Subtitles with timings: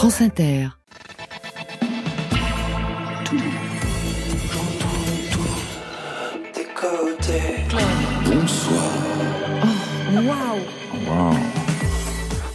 [0.00, 0.70] France Inter.
[8.24, 8.80] Bonsoir.
[10.14, 10.60] Waouh
[11.06, 11.59] Wow.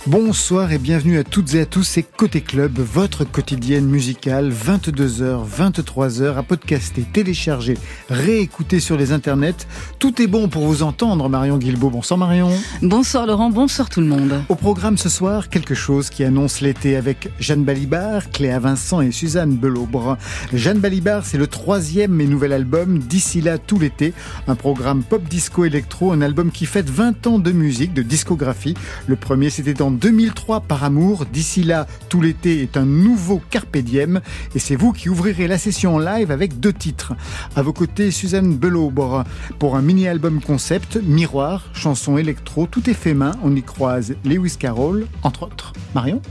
[0.07, 5.39] Bonsoir et bienvenue à toutes et à tous, c'est Côté Club, votre quotidienne musicale, 22h,
[5.49, 7.73] 23h, à podcaster, télécharger,
[8.11, 9.65] réécouter sur les internets.
[9.97, 11.89] Tout est bon pour vous entendre, Marion Guilbault.
[11.89, 12.51] Bonsoir Marion.
[12.83, 14.43] Bonsoir Laurent, bonsoir tout le monde.
[14.47, 19.11] Au programme ce soir, quelque chose qui annonce l'été avec Jeanne Balibar, Cléa Vincent et
[19.11, 20.19] Suzanne Belaubre.
[20.53, 24.13] Jeanne Balibar, c'est le troisième et nouvel album, D'ici là tout l'été,
[24.47, 28.75] un programme pop disco électro, un album qui fête 20 ans de musique, de discographie.
[29.07, 31.25] Le premier, c'était en 2003 par amour.
[31.25, 34.21] D'ici là, tout l'été est un nouveau carpe diem
[34.53, 37.13] et c'est vous qui ouvrirez la session en live avec deux titres.
[37.55, 39.23] À vos côtés, Suzanne Belaubre
[39.59, 43.31] pour un mini-album concept, Miroir, chanson électro, tout est fait main.
[43.43, 45.73] On y croise Lewis Carroll, entre autres.
[45.93, 46.21] Marion?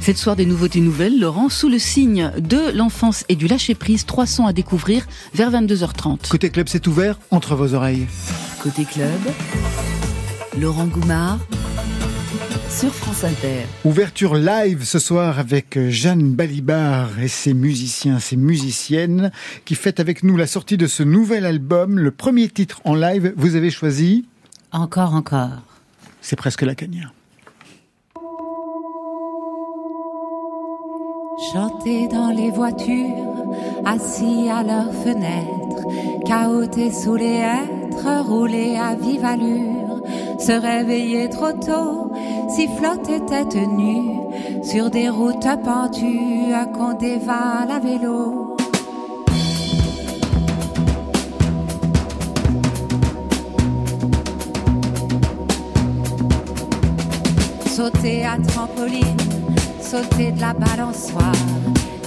[0.00, 4.26] Cette soir des nouveautés nouvelles, Laurent, sous le signe de l'enfance et du lâcher-prise, trois
[4.26, 6.28] sons à découvrir vers 22h30.
[6.28, 8.06] Côté club, c'est ouvert entre vos oreilles.
[8.62, 9.08] Côté club,
[10.58, 11.38] Laurent Goumard
[12.74, 13.66] sur France Inter.
[13.84, 19.30] Ouverture live ce soir avec Jeanne Balibar et ses musiciens, ses musiciennes
[19.64, 22.00] qui fêtent avec nous la sortie de ce nouvel album.
[22.00, 24.26] Le premier titre en live, vous avez choisi?
[24.72, 25.62] Encore, encore.
[26.20, 27.12] C'est presque la cagna.
[31.36, 33.44] Chanter dans les voitures,
[33.84, 35.82] assis à leurs fenêtres,
[36.24, 40.00] cahoter sous les hêtres, rouler à vive allure,
[40.38, 42.12] se réveiller trop tôt,
[42.48, 44.12] si flotter tête nue,
[44.62, 48.56] sur des routes pentues qu'on dévale à vélo.
[57.66, 59.23] Sauter à trampoline,
[59.94, 61.32] sauter de la balançoire,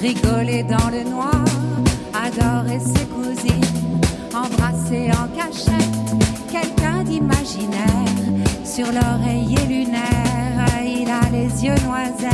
[0.02, 1.45] rigoler dans le noir,
[2.13, 4.02] adorer ses cousines,
[4.35, 6.17] embrasser en cachette
[6.51, 8.17] quelqu'un d'imaginaire,
[8.66, 12.34] sur l'oreiller lunaire, il a les yeux noisettes.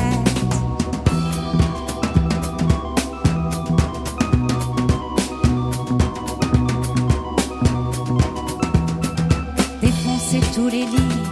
[10.56, 11.24] Tous les lits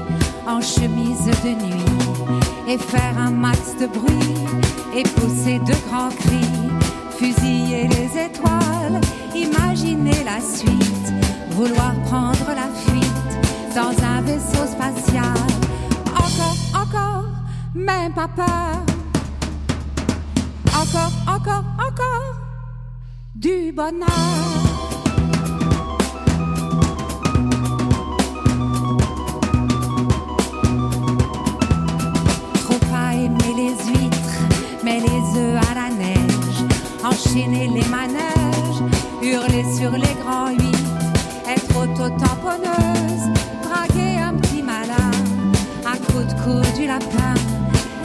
[0.47, 2.40] en chemise de nuit
[2.71, 4.35] et faire un max de bruit
[4.95, 6.69] et pousser de grands cris,
[7.17, 9.01] fusiller les étoiles,
[9.35, 11.07] imaginer la suite,
[11.49, 15.37] vouloir prendre la fuite dans un vaisseau spatial.
[16.15, 17.25] Encore, encore,
[17.75, 18.85] même pas peur.
[20.67, 22.35] Encore, encore, encore,
[23.35, 24.60] du bonheur.
[35.37, 36.65] À la neige,
[37.03, 38.81] enchaîner les manèges,
[39.21, 40.85] hurler sur les grands huit,
[41.47, 43.29] être auto-tamponneuse,
[43.63, 45.11] draguer un petit malin,
[45.85, 47.35] à coup de cou du lapin,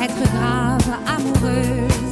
[0.01, 2.06] être grave amoureuse.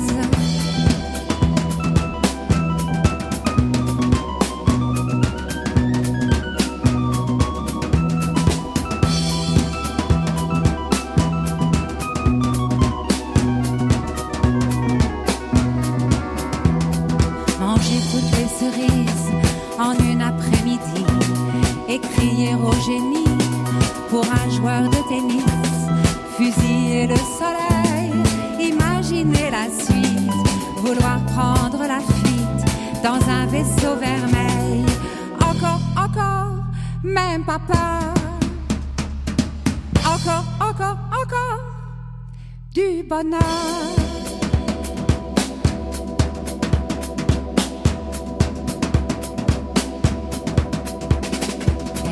[33.85, 34.85] Vaisseau vermeil.
[35.41, 36.65] Encore, encore,
[37.03, 38.15] même pas peur.
[40.05, 41.61] Encore, encore, encore,
[42.73, 43.41] du bonheur.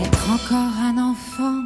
[0.04, 1.62] Être encore un enfant,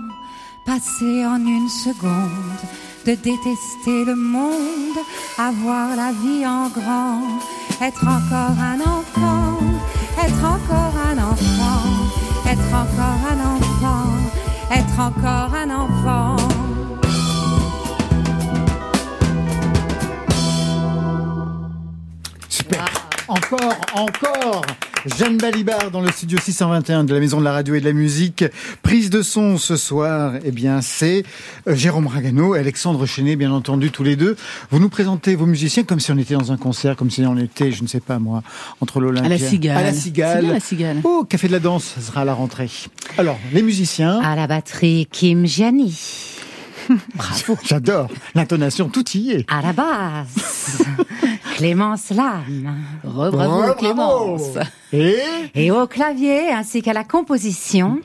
[0.65, 2.61] passer en une seconde,
[3.07, 4.99] de détester le monde,
[5.39, 7.23] avoir la vie en grand.
[7.81, 9.46] Être encore un enfant,
[10.27, 11.83] être encore un enfant,
[12.51, 14.09] être encore un enfant,
[14.73, 16.37] être encore un enfant.
[22.49, 22.85] Super.
[23.29, 24.63] Encore, encore
[25.15, 27.93] Jeanne Balibar dans le studio 621 de la Maison de la Radio et de la
[27.93, 28.45] Musique.
[28.83, 31.23] Prise de son ce soir, eh bien, c'est
[31.69, 34.37] euh, Jérôme Ragano et Alexandre Chenet, bien entendu, tous les deux.
[34.71, 37.37] Vous nous présentez vos musiciens comme si on était dans un concert, comme si on
[37.37, 38.43] était, je ne sais pas moi,
[38.81, 39.27] entre l'Olympia.
[39.27, 39.77] À la Cigale.
[39.77, 40.41] À la Cigale.
[40.43, 41.01] bien, la Cigale.
[41.05, 42.71] Oh, Café de la Danse, ça sera à la rentrée.
[43.17, 44.21] Alors, les musiciens.
[44.21, 46.36] À la batterie, Kim Gianni.
[47.15, 48.09] Bravo, j'adore.
[48.35, 49.51] L'intonation, tout y est.
[49.51, 50.83] À la basse,
[51.57, 52.77] Clémence Lame.
[53.05, 54.59] Rebravo Clémence.
[54.93, 55.17] Et?
[55.55, 58.01] Et au clavier ainsi qu'à la composition.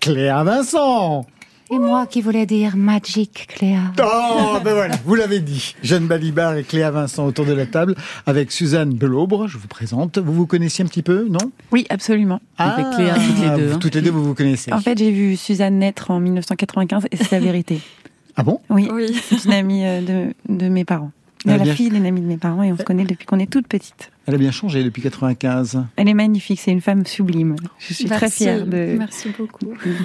[0.00, 1.26] Cléa Vincent.
[1.72, 3.92] Et moi qui voulais dire Magic Cléa.
[4.02, 5.76] Oh, ben voilà, vous l'avez dit.
[5.84, 7.94] Jeanne Balibar et Cléa Vincent autour de la table
[8.26, 10.18] avec Suzanne Belaubre, je vous présente.
[10.18, 11.52] Vous vous connaissiez un petit peu, non?
[11.70, 12.40] Oui, absolument.
[12.58, 13.78] Avec Cléa, toutes les deux, vous- hein.
[13.80, 14.72] Toutes les deux, vous vous connaissez.
[14.72, 17.80] En fait, j'ai vu Suzanne naître en 1995 et c'est la vérité.
[18.36, 18.60] Ah bon?
[18.70, 18.88] Oui,
[19.28, 21.10] c'est une amie euh, de, de mes parents.
[21.44, 23.26] Elle a la bien- fille d'une amie de mes parents et on se connaît depuis
[23.26, 24.12] qu'on est toute petite.
[24.26, 25.82] Elle a bien changé depuis 95.
[25.96, 27.56] Elle est magnifique, c'est une femme sublime.
[27.80, 29.58] Je suis très fière de, Merci beaucoup.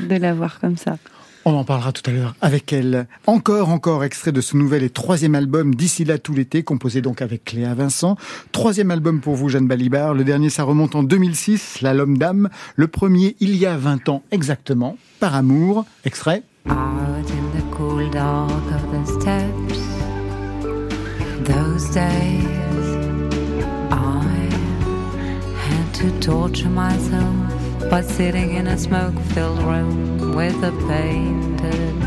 [0.10, 0.98] de la voir comme ça.
[1.48, 3.06] On en parlera tout à l'heure avec elle.
[3.28, 7.22] Encore, encore extrait de ce nouvel et troisième album d'ici là tout l'été, composé donc
[7.22, 8.18] avec Cléa Vincent.
[8.52, 10.16] Troisième album pour vous, Jeanne Balibar.
[10.16, 12.50] Le dernier, ça remonte en 2006, La L'Homme d'âme.
[12.76, 15.86] Le premier, il y a 20 ans exactement, Par amour.
[16.04, 16.42] Extrait.
[16.68, 19.80] Out in the cool dark of the steppes,
[21.44, 22.48] those days
[23.92, 24.50] I
[25.62, 32.02] had to torture myself by sitting in a smoke filled room with a painted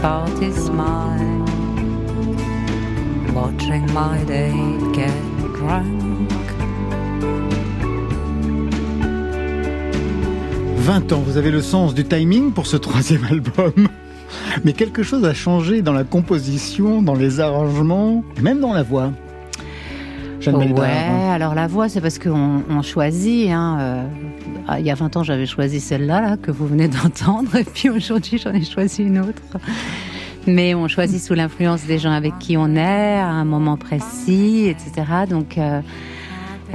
[0.00, 1.44] party smile,
[3.34, 5.12] watching my date get
[5.54, 6.00] drunk.
[10.76, 13.88] 20 ans, vous avez le sens du timing pour ce troisième album.
[14.64, 19.12] Mais quelque chose a changé dans la composition, dans les arrangements, même dans la voix.
[20.40, 20.84] Jeanne Balibar.
[20.84, 23.50] Ouais, alors la voix, c'est parce qu'on on choisit.
[23.50, 24.04] Hein, euh,
[24.68, 27.64] ah, il y a 20 ans, j'avais choisi celle-là, là, que vous venez d'entendre, et
[27.64, 29.42] puis aujourd'hui, j'en ai choisi une autre.
[30.46, 34.66] Mais on choisit sous l'influence des gens avec qui on est, à un moment précis,
[34.68, 35.06] etc.
[35.28, 35.80] Donc, euh,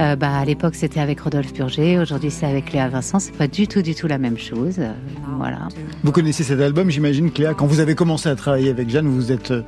[0.00, 3.18] euh, bah, à l'époque, c'était avec Rodolphe Purger, aujourd'hui, c'est avec Léa Vincent.
[3.18, 4.76] C'est pas du tout, du tout la même chose.
[4.78, 4.92] euh,
[5.38, 5.68] voilà.
[6.04, 7.54] Vous connaissez cet album, j'imagine, Cléa.
[7.54, 9.62] Quand vous avez commencé à travailler avec Jeanne, vous vous êtes euh,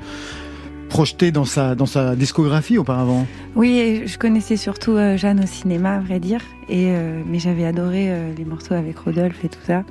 [0.88, 3.26] projeté dans sa, dans sa discographie auparavant.
[3.55, 6.40] Oui, je connaissais surtout euh, Jeanne au cinéma, à vrai dire.
[6.69, 9.85] Et, euh, mais j'avais adoré euh, les morceaux avec Rodolphe et tout ça.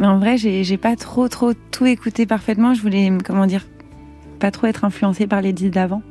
[0.00, 2.74] Mais en vrai, j'ai pas trop, trop tout écouté parfaitement.
[2.74, 3.64] Je voulais, comment dire,
[4.40, 6.02] pas trop être influencée par les disques d'avant.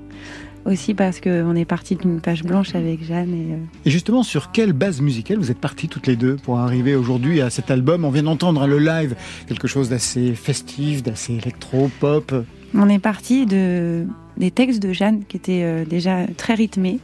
[0.63, 3.33] Aussi parce qu'on est parti d'une page blanche avec Jeanne.
[3.33, 6.59] Et, euh, Et justement, sur quelle base musicale vous êtes partis toutes les deux pour
[6.59, 8.05] arriver aujourd'hui à cet album?
[8.05, 9.15] On vient d'entendre hein, le live,
[9.47, 12.45] quelque chose d'assez festif, d'assez électro-pop.
[12.73, 14.05] On est parti de,
[14.37, 16.99] des textes de Jeanne qui étaient euh, déjà très rythmés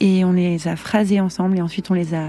[0.00, 2.26] et on les a phrasés ensemble et ensuite on les a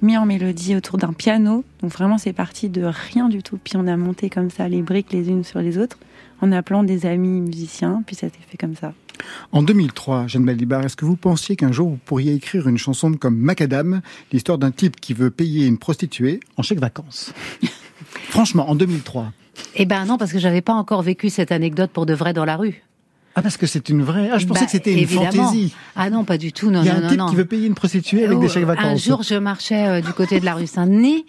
[0.00, 1.64] mis en mélodie autour d'un piano.
[1.82, 3.58] Donc vraiment c'est parti de rien du tout.
[3.62, 5.98] Puis on a monté comme ça les briques les unes sur les autres
[6.40, 8.02] en appelant des amis musiciens.
[8.06, 8.92] Puis ça s'est fait comme ça.
[9.50, 13.12] En 2003, Jeanne Balibar, est-ce que vous pensiez qu'un jour vous pourriez écrire une chanson
[13.12, 14.00] comme Macadam,
[14.32, 17.32] l'histoire d'un type qui veut payer une prostituée en chèque vacances?
[18.28, 19.32] Franchement, en 2003.
[19.74, 22.44] Eh ben non, parce que j'avais pas encore vécu cette anecdote pour de vrai dans
[22.44, 22.82] la rue.
[23.34, 24.30] Ah, parce que c'est une vraie.
[24.32, 25.30] Ah, je pensais Bah, que c'était une évidemment.
[25.30, 25.72] fantaisie.
[25.94, 26.72] Ah non, pas du tout.
[26.72, 27.26] Non, Il y a non, un non, type non.
[27.28, 28.84] qui veut payer une prostituée avec des Oh, chèques vacances.
[28.84, 31.24] Un jour, je marchais euh, du côté de la rue Saint-Denis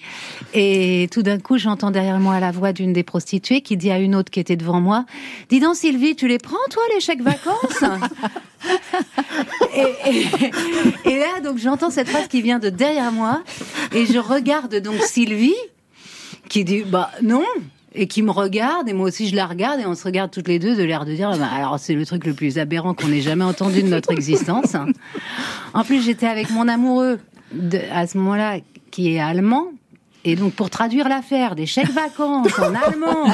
[0.55, 3.99] et tout d'un coup, j'entends derrière moi la voix d'une des prostituées qui dit à
[3.99, 5.05] une autre qui était devant moi
[5.49, 7.83] Dis donc, Sylvie, tu les prends, toi, les chèques vacances?
[9.75, 13.43] Et, et- et là, donc, j'entends cette phrase qui vient de derrière moi
[13.93, 15.53] et je regarde donc Sylvie
[16.49, 17.43] qui dit Bah non
[17.93, 20.47] et qui me regarde et moi aussi je la regarde et on se regarde toutes
[20.47, 23.11] les deux de l'air de dire Bah, alors c'est le truc le plus aberrant qu'on
[23.11, 24.75] ait jamais entendu de notre existence.
[25.73, 27.19] En plus j'étais avec mon amoureux
[27.91, 28.57] à ce moment-là
[28.91, 29.67] qui est allemand.
[30.25, 33.25] Et donc, pour traduire l'affaire des chèques vacances en allemand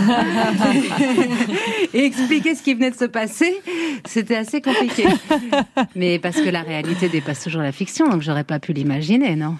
[1.96, 3.60] et expliquer ce qui venait de se passer,
[4.06, 5.06] c'était assez compliqué.
[5.96, 9.56] Mais parce que la réalité dépasse toujours la fiction, donc j'aurais pas pu l'imaginer, non?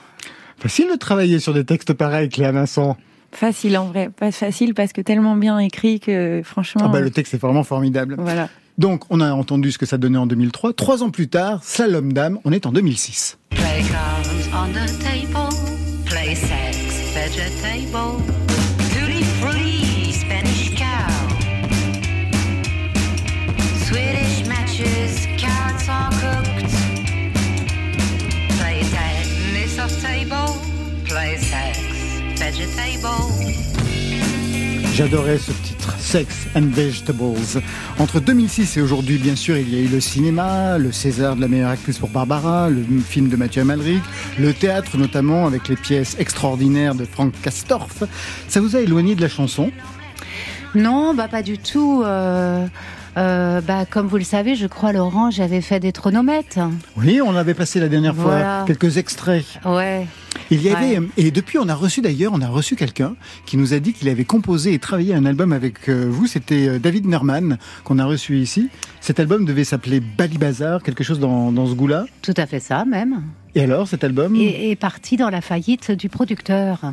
[0.60, 2.96] Facile de travailler sur des textes pareils, Cléa Vincent.
[3.36, 6.84] Facile en vrai, pas facile parce que tellement bien écrit que franchement.
[6.86, 8.16] Ah bah, le texte est vraiment formidable.
[8.18, 8.50] Voilà.
[8.78, 10.74] Donc, on a entendu ce que ça donnait en 2003.
[10.74, 13.38] Trois ans plus tard, Slalom Dame, on est en 2006.
[13.50, 13.84] Play
[34.94, 37.62] J'adorais ce titre, Sex and Vegetables.
[37.98, 41.42] Entre 2006 et aujourd'hui, bien sûr, il y a eu le cinéma, le César de
[41.42, 44.04] la meilleure actrice pour Barbara, le film de Mathieu Amalric,
[44.40, 48.04] le théâtre notamment avec les pièces extraordinaires de Frank Castorf.
[48.48, 49.72] Ça vous a éloigné de la chanson?
[50.76, 52.04] Non, bah pas du tout.
[52.06, 52.68] euh,
[53.18, 56.60] euh, bah comme vous le savez, je crois Laurent, j'avais fait des tronomètres.
[56.96, 58.64] Oui, on avait passé la dernière fois Voilà.
[58.68, 59.46] quelques extraits.
[59.66, 60.06] Ouais.
[60.52, 63.16] Il y avait, et depuis on a reçu d'ailleurs, on a reçu quelqu'un
[63.46, 66.28] qui nous a dit qu'il avait composé et travaillé un album avec euh, vous.
[66.28, 68.70] C'était euh, David Nerman qu'on a reçu ici.
[69.02, 72.06] Cet album devait s'appeler Bali Bazar, quelque chose dans, dans ce goût-là.
[72.22, 73.24] Tout à fait ça, même.
[73.56, 74.36] Et alors, cet album?
[74.36, 76.92] Et est parti dans la faillite du producteur.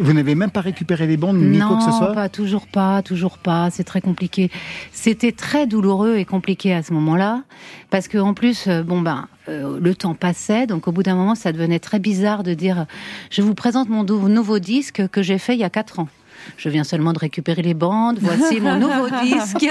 [0.00, 2.66] Vous n'avez même pas récupéré les bandes ni non, quoi que ce soit pas, toujours
[2.66, 3.68] pas, toujours pas.
[3.70, 4.50] C'est très compliqué.
[4.92, 7.42] C'était très douloureux et compliqué à ce moment-là,
[7.90, 11.14] parce que en plus, euh, bon ben, euh, le temps passait, donc au bout d'un
[11.14, 12.86] moment, ça devenait très bizarre de dire,
[13.30, 16.08] je vous présente mon nouveau disque que j'ai fait il y a quatre ans.
[16.56, 18.18] Je viens seulement de récupérer les bandes.
[18.20, 19.66] Voici mon nouveau disque.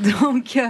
[0.20, 0.68] Donc, euh,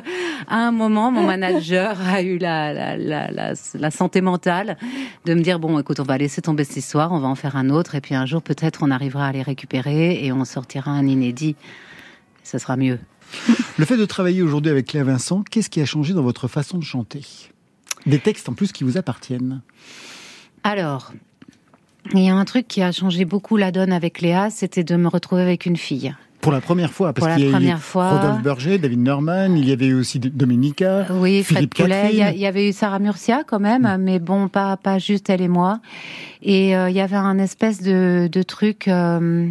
[0.49, 4.77] à un moment, mon manager a eu la, la, la, la, la santé mentale
[5.25, 7.57] de me dire bon, écoute, on va laisser tomber cette histoire, on va en faire
[7.57, 10.91] un autre, et puis un jour peut-être on arrivera à les récupérer et on sortira
[10.91, 11.57] un inédit.
[12.45, 12.99] Ce sera mieux.
[13.79, 16.79] Le fait de travailler aujourd'hui avec Cléa Vincent, qu'est-ce qui a changé dans votre façon
[16.79, 17.25] de chanter?
[18.07, 19.63] Des textes en plus qui vous appartiennent?
[20.65, 21.13] Alors,
[22.15, 24.97] il y a un truc qui a changé beaucoup la donne avec Léa, c'était de
[24.97, 26.15] me retrouver avec une fille.
[26.41, 28.19] Pour la première fois, parce Pour la qu'il y a eu première fois.
[28.19, 32.11] Rodolphe Berger, David Norman, il y avait eu aussi Dominica, Oui, Fred Philippe Poulet.
[32.13, 35.47] Il y, avait eu Sarah Murcia quand même, mais bon, pas pas juste elle et
[35.47, 35.79] moi.
[36.43, 38.89] Et euh, il y avait un espèce de, de truc.
[38.89, 39.49] euh,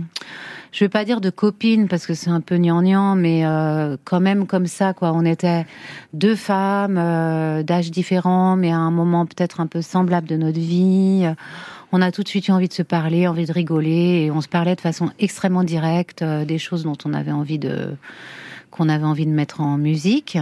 [0.72, 4.22] je vais pas dire de copine parce que c'est un peu gnangnan, mais euh, quand
[4.22, 5.12] même comme ça quoi.
[5.14, 5.66] On était
[6.14, 10.60] deux femmes euh, d'âge différents, mais à un moment peut-être un peu semblable de notre
[10.60, 11.26] vie.
[11.92, 14.42] On a tout de suite eu envie de se parler, envie de rigoler, et on
[14.42, 17.96] se parlait de façon extrêmement directe euh, des choses dont on avait envie de
[18.70, 20.38] qu'on avait envie de mettre en musique.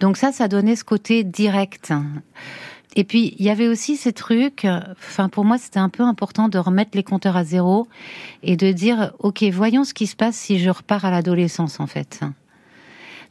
[0.00, 1.94] Donc ça, ça donnait ce côté direct.
[2.96, 4.66] Et puis il y avait aussi ces trucs.
[4.98, 7.88] Enfin, pour moi, c'était un peu important de remettre les compteurs à zéro
[8.42, 11.86] et de dire, ok, voyons ce qui se passe si je repars à l'adolescence, en
[11.86, 12.20] fait.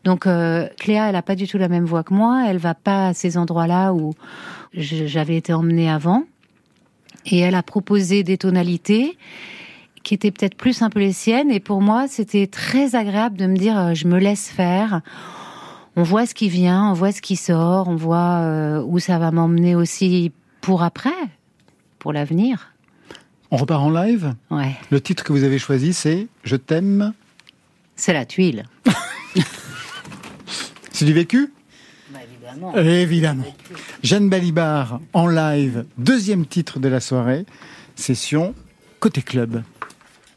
[0.05, 2.45] Donc euh, Cléa, elle a pas du tout la même voix que moi.
[2.47, 4.13] Elle va pas à ces endroits-là où
[4.73, 6.23] j'avais été emmenée avant.
[7.25, 9.17] Et elle a proposé des tonalités
[10.03, 11.49] qui étaient peut-être plus un peu les siennes.
[11.49, 15.01] Et pour moi, c'était très agréable de me dire, euh, je me laisse faire.
[15.95, 19.17] On voit ce qui vient, on voit ce qui sort, on voit euh, où ça
[19.17, 21.09] va m'emmener aussi pour après,
[21.99, 22.73] pour l'avenir.
[23.51, 24.35] On repart en live?
[24.51, 27.13] Ouais, Le titre que vous avez choisi, c'est Je t'aime.
[27.95, 28.65] c'est la tuile.
[30.91, 31.51] C'est du vécu?
[32.55, 32.77] Évidemment.
[32.77, 33.45] Évidemment.
[34.03, 37.45] Jeanne Balibar en live, deuxième titre de la soirée,
[37.95, 38.53] session
[38.99, 39.63] Côté Club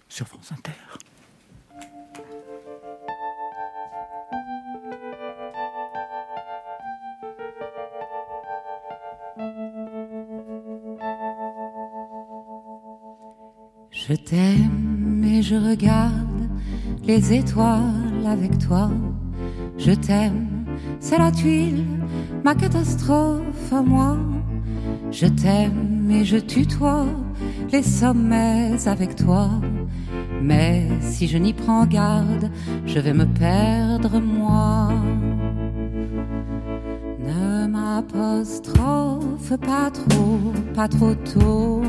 [0.09, 0.73] sur France Inter.
[13.91, 16.49] Je t'aime et je regarde
[17.05, 18.91] les étoiles avec toi.
[19.77, 20.58] Je t'aime,
[21.01, 21.85] c'est la tuile,
[22.45, 24.17] ma catastrophe moi.
[25.11, 27.07] Je t'aime et je tutoie
[27.73, 29.51] les sommets avec toi.
[30.43, 32.51] Mais si je n'y prends garde,
[32.87, 34.91] je vais me perdre moi.
[37.21, 40.39] Ne m'apostrophe pas trop,
[40.75, 41.83] pas trop tôt.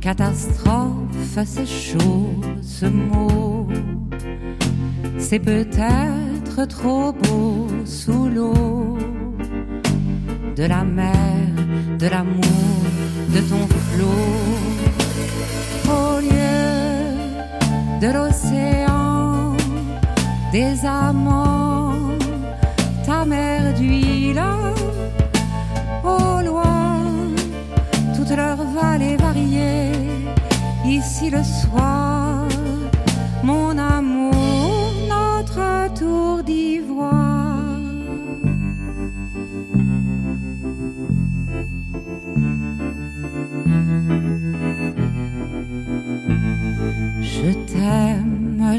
[0.00, 2.30] Catastrophe, c'est chaud
[2.62, 3.68] ce mot.
[5.18, 8.96] C'est peut-être trop beau sous l'eau.
[10.56, 11.48] De la mer,
[11.98, 12.80] de l'amour,
[13.34, 14.30] de ton flot.
[15.98, 16.64] Au lieu
[18.00, 19.52] de l'océan,
[20.52, 21.92] des amants,
[23.04, 24.42] ta mer d'huile.
[26.04, 27.00] Au loin,
[28.16, 29.92] toutes leurs vallées variées.
[30.86, 32.13] Ici le soir,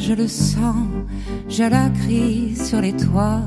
[0.08, 0.76] je le sens,
[1.50, 3.42] je la crie sur les toits.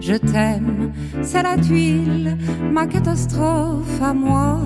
[0.00, 2.38] Je t'aime, c'est la tuile,
[2.72, 4.60] ma catastrophe à moi.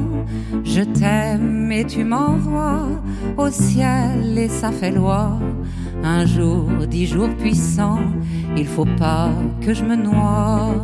[0.62, 2.88] Je t'aime et tu m'envoies
[3.36, 5.38] au ciel et ça fait loi.
[6.04, 8.06] Un jour, dix jours puissants,
[8.56, 9.30] il faut pas
[9.60, 10.74] que je me noie.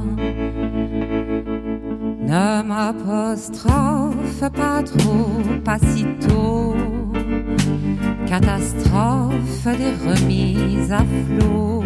[2.27, 5.31] Ne m'apostrophe pas trop,
[5.65, 6.75] pas si tôt.
[8.33, 11.85] Catastrophe des remises à flot.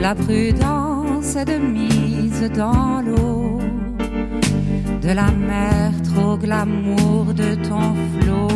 [0.00, 3.60] La prudence est de mise dans l'eau.
[5.00, 8.48] De la mer trop glamour de ton flot.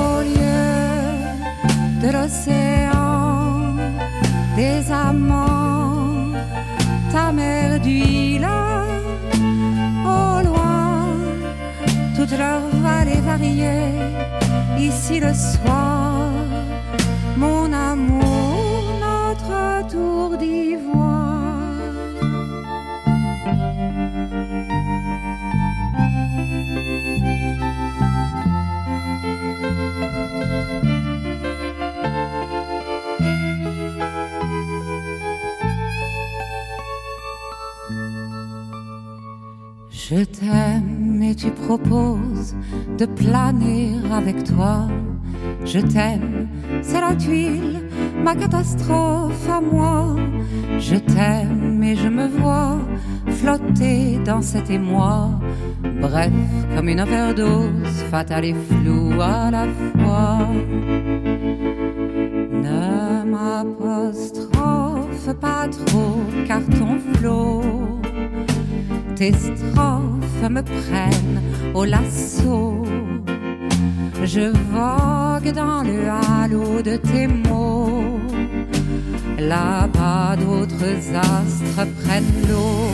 [0.00, 0.70] Au lieu
[2.02, 3.74] de l'océan,
[4.54, 6.38] des amants,
[7.10, 8.46] ta mer d'huile.
[10.06, 10.82] Au loin,
[13.24, 14.31] varier
[14.78, 16.30] ici le soir,
[17.36, 21.22] mon amour, notre tour d'ivoire.
[39.90, 42.54] Je t'aime tu proposes
[42.98, 44.88] de planer avec toi.
[45.64, 46.48] Je t'aime,
[46.82, 47.82] c'est la tuile,
[48.22, 50.16] ma catastrophe à moi.
[50.78, 52.78] Je t'aime et je me vois
[53.28, 55.30] flotter dans cet émoi.
[56.00, 56.32] Bref,
[56.74, 60.48] comme une overdose, fatale et floue à la fois.
[62.66, 64.52] Ne m'apostrophe
[65.40, 67.62] pas trop, car ton flot
[69.22, 71.40] tes strophes me prennent
[71.74, 72.84] au lasso.
[74.24, 78.18] Je vogue dans le halo de tes mots.
[79.38, 82.90] Là-bas, d'autres astres prennent l'eau.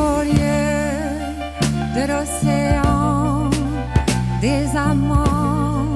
[0.00, 0.70] Au lieu
[1.96, 3.50] de l'océan,
[4.40, 5.94] des amants,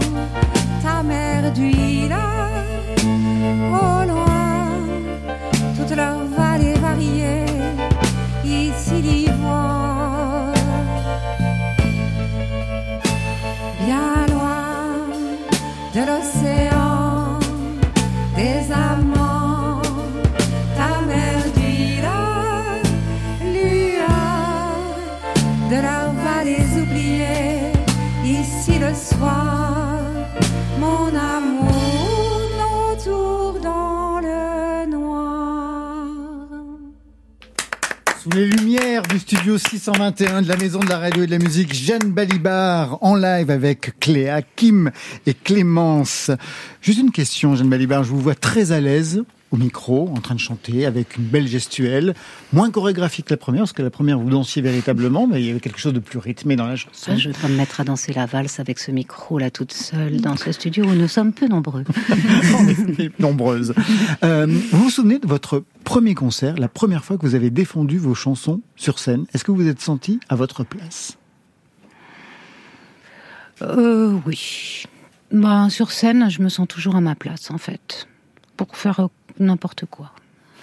[0.83, 2.17] ta mère d'huile.
[3.85, 4.67] Au loin,
[5.77, 7.46] toute leur vallée variée
[8.47, 10.53] ici l'ivoire.
[13.85, 14.67] Bien loin
[15.95, 17.39] de l'océan,
[18.37, 19.83] des amants,
[20.77, 22.09] ta mère d'huile,
[23.55, 24.77] lueur
[25.71, 27.73] de leurs vallées oubliées,
[28.25, 29.99] ici le soir,
[30.79, 31.56] mon amour,
[38.27, 41.39] Sous les lumières du studio 621 de la Maison de la Radio et de la
[41.39, 44.91] Musique, Jeanne Balibar en live avec Cléa, Kim
[45.27, 46.33] et Clémence.
[46.81, 49.23] Juste une question, Jeanne Balibar, je vous vois très à l'aise
[49.57, 52.15] au micro, en train de chanter, avec une belle gestuelle,
[52.53, 55.51] moins chorégraphique que la première, parce que la première vous dansiez véritablement, mais il y
[55.51, 57.13] avait quelque chose de plus rythmé dans la chanson.
[57.13, 60.21] Ah, je voudrais me mettre à danser la valse avec ce micro là toute seule
[60.21, 61.85] dans ce studio où nous sommes peu nombreux.
[63.19, 63.75] nombreuses.
[64.25, 67.99] Euh, vous vous souvenez de votre premier concert, la première fois que vous avez défendu
[67.99, 69.25] vos chansons sur scène?
[69.33, 71.17] Est-ce que vous vous êtes senti à votre place?
[73.63, 74.85] Euh, oui.
[75.33, 78.07] Ben, sur scène, je me sens toujours à ma place, en fait.
[78.57, 80.13] Pour faire n'importe quoi.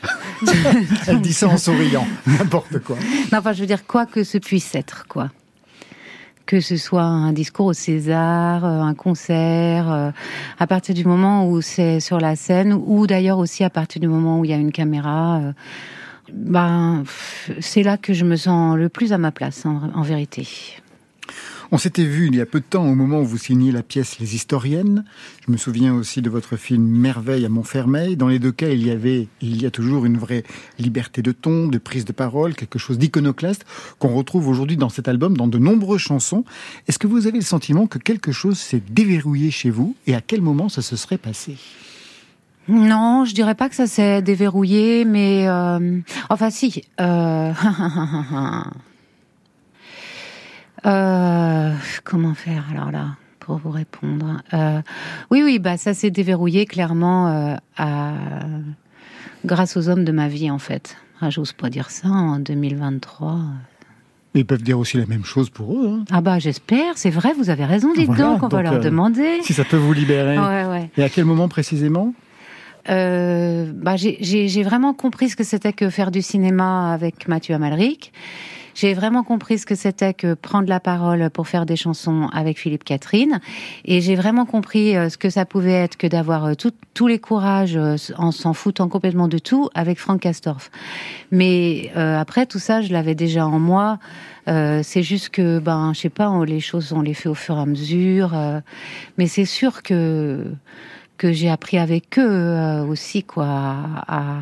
[1.07, 2.97] Elle dit ça en souriant, n'importe quoi.
[3.31, 5.29] Non, enfin, je veux dire, quoi que ce puisse être, quoi.
[6.45, 10.11] Que ce soit un discours au César, euh, un concert, euh,
[10.59, 14.07] à partir du moment où c'est sur la scène, ou d'ailleurs aussi à partir du
[14.07, 15.53] moment où il y a une caméra, euh,
[16.33, 17.03] ben,
[17.61, 20.47] c'est là que je me sens le plus à ma place, en, en vérité.
[21.73, 23.81] On s'était vu il y a peu de temps au moment où vous signiez la
[23.81, 25.05] pièce Les Historiennes.
[25.43, 28.15] Je me souviens aussi de votre film Merveille à Montfermeil.
[28.15, 30.43] Dans les deux cas, il y avait, il y a toujours une vraie
[30.77, 33.65] liberté de ton, de prise de parole, quelque chose d'iconoclaste
[33.97, 36.45] qu'on retrouve aujourd'hui dans cet album, dans de nombreuses chansons.
[36.87, 40.21] Est-ce que vous avez le sentiment que quelque chose s'est déverrouillé chez vous et à
[40.21, 41.57] quel moment ça se serait passé?
[42.67, 46.83] Non, je dirais pas que ça s'est déverrouillé, mais euh, enfin si.
[47.01, 47.51] Euh...
[50.85, 54.41] euh, Comment faire alors là pour vous répondre?
[54.53, 54.81] Euh,
[55.31, 58.13] Oui, oui, bah ça s'est déverrouillé clairement euh, à...
[59.45, 60.95] grâce aux hommes de ma vie en fait.
[61.21, 63.39] Ah, J'ose pas dire ça en 2023.
[64.35, 65.99] Ils peuvent dire aussi la même chose pour eux.
[65.99, 66.05] hein.
[66.11, 69.41] Ah bah j'espère, c'est vrai, vous avez raison, dites Voilà, donc, on va leur demander.
[69.43, 70.39] Si ça peut vous libérer.
[70.39, 70.89] Ouais, ouais.
[70.97, 72.13] Et à quel moment précisément?
[72.87, 78.11] Bah, j'ai vraiment compris ce que c'était que faire du cinéma avec Mathieu Amalric.
[78.75, 82.57] J'ai vraiment compris ce que c'était que prendre la parole pour faire des chansons avec
[82.59, 83.39] Philippe Catherine.
[83.85, 86.53] Et j'ai vraiment compris euh, ce que ça pouvait être que d'avoir euh,
[86.93, 90.71] tous les courages euh, en s'en foutant complètement de tout avec Franck Castorf.
[91.31, 93.99] Mais euh, après, tout ça, je l'avais déjà en moi.
[94.47, 97.57] Euh, c'est juste que, ben, je sais pas, les choses, on les fait au fur
[97.57, 98.33] et à mesure.
[98.35, 98.59] euh,
[99.17, 100.45] mais c'est sûr que
[101.17, 103.75] que j'ai appris avec eux aussi, quoi.
[104.07, 104.39] À-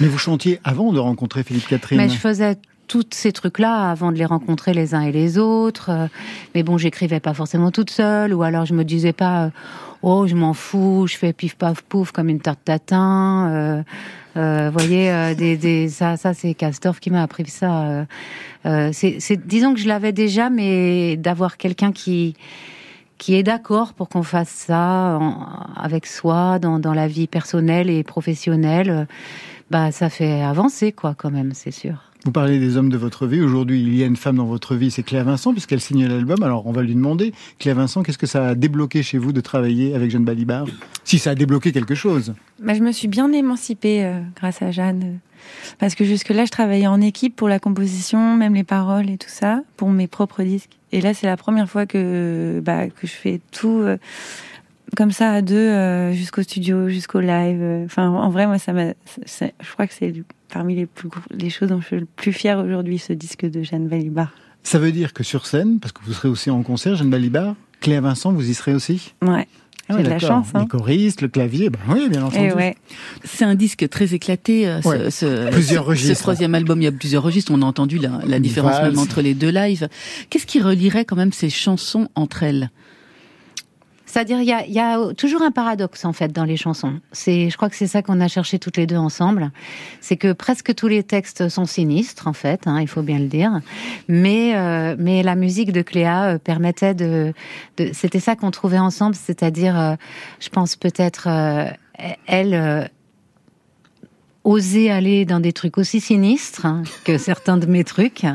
[0.00, 1.98] Mais vous chantiez avant de rencontrer Philippe Catherine.
[1.98, 2.56] Mais je faisais
[2.88, 5.90] tous ces trucs-là avant de les rencontrer les uns et les autres.
[5.90, 6.06] euh,
[6.54, 9.50] Mais bon, j'écrivais pas forcément toute seule, ou alors je me disais pas, euh,
[10.02, 13.48] oh, je m'en fous, je fais pif paf pouf comme une tarte tatin.
[13.50, 13.82] Euh,
[14.36, 18.04] euh, vous voyez, euh, des, des, ça, ça c'est Castorf qui m'a appris ça.
[18.92, 22.34] c'est- disons que je l'avais déjà, mais d'avoir quelqu'un qui
[23.22, 27.88] qui est d'accord pour qu'on fasse ça en- avec soi dans, dans la vie personnelle
[27.88, 29.04] et professionnelle, euh,
[29.70, 31.94] bah ça fait avancer quoi quand même, c'est sûr.
[32.24, 33.40] Vous parlez des hommes de votre vie.
[33.40, 36.42] Aujourd'hui, il y a une femme dans votre vie, c'est Cléa Vincent, puisqu'elle signe l'album.
[36.42, 39.40] Alors, on va lui demander, Cléa Vincent, qu'est-ce que ça a débloqué chez vous de
[39.40, 40.66] travailler avec Jeanne Balibar?
[41.04, 42.34] Si ça a débloqué quelque chose.
[42.60, 45.18] Bah, je me suis bien émancipée euh, grâce à Jeanne.
[45.78, 49.28] Parce que jusque-là, je travaillais en équipe pour la composition, même les paroles et tout
[49.28, 50.78] ça, pour mes propres disques.
[50.92, 53.96] Et là, c'est la première fois que, bah, que je fais tout euh,
[54.96, 57.84] comme ça à deux, euh, jusqu'au studio, jusqu'au live.
[57.84, 58.92] Enfin, en vrai, moi, ça m'a.
[59.16, 60.12] Je crois que c'est
[60.52, 63.62] parmi les, plus, les choses dont je suis le plus fière aujourd'hui, ce disque de
[63.62, 64.32] Jeanne Balibar.
[64.62, 67.56] Ça veut dire que sur scène, parce que vous serez aussi en concert, Jeanne Balibar,
[67.80, 69.14] Cléa Vincent, vous y serez aussi?
[69.22, 69.48] Ouais.
[69.94, 70.48] Ah J'ai de la chance.
[70.54, 70.60] Hein.
[70.62, 72.52] Les choristes, le clavier, ben oui, bien entendu.
[72.52, 72.74] Ouais.
[73.24, 74.66] C'est un disque très éclaté.
[74.68, 75.10] euh, Ouais.
[75.10, 76.20] Ce, ce, Plusieurs ce registres.
[76.20, 77.52] troisième album, il y a plusieurs registres.
[77.54, 78.90] On a entendu la, la différence valse.
[78.90, 79.88] même entre les deux lives.
[80.30, 82.70] Qu'est-ce qui relierait quand même ces chansons entre elles?
[84.12, 87.00] C'est-à-dire, il y a, toujours un paradoxe en fait dans les chansons.
[87.12, 89.50] C'est, je crois que c'est ça qu'on a cherché toutes les deux ensemble.
[90.02, 93.28] C'est que presque tous les textes sont sinistres en fait, hein, il faut bien le
[93.28, 93.62] dire.
[94.08, 97.32] Mais euh, mais la musique de Cléa euh, permettait de,
[97.94, 99.94] c'était ça qu'on trouvait ensemble, c'est-à-dire, euh,
[100.40, 101.26] je pense peut-être
[102.26, 102.90] elle.
[104.44, 108.26] oser aller dans des trucs aussi sinistres hein, que certains de mes trucs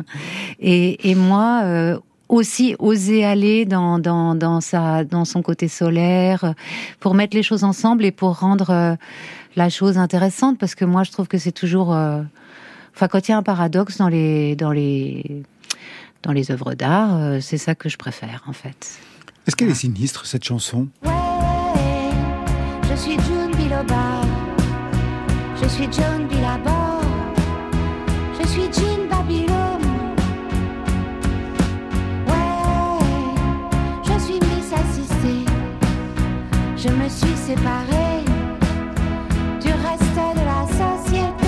[0.60, 6.52] et, moi aussi oser aller dans, dans, dans, sa, dans son côté solaire, euh,
[7.00, 8.96] pour mettre les choses ensemble et pour rendre euh,
[9.56, 11.94] la chose intéressante, parce que moi je trouve que c'est toujours...
[11.94, 12.22] euh,
[12.96, 15.44] Enfin, quand il y a un paradoxe dans les, dans les,
[16.24, 18.98] dans les œuvres d'art, euh, c'est ça que je préfère en fait.
[19.46, 20.88] Est-ce qu'elle est sinistre, cette chanson?
[21.06, 21.12] Ouais,
[22.90, 24.22] je suis June Biloba.
[25.62, 27.02] Je suis John Bilabor.
[28.42, 28.97] Je suis Jean
[37.48, 37.54] du
[39.72, 41.48] reste de la société.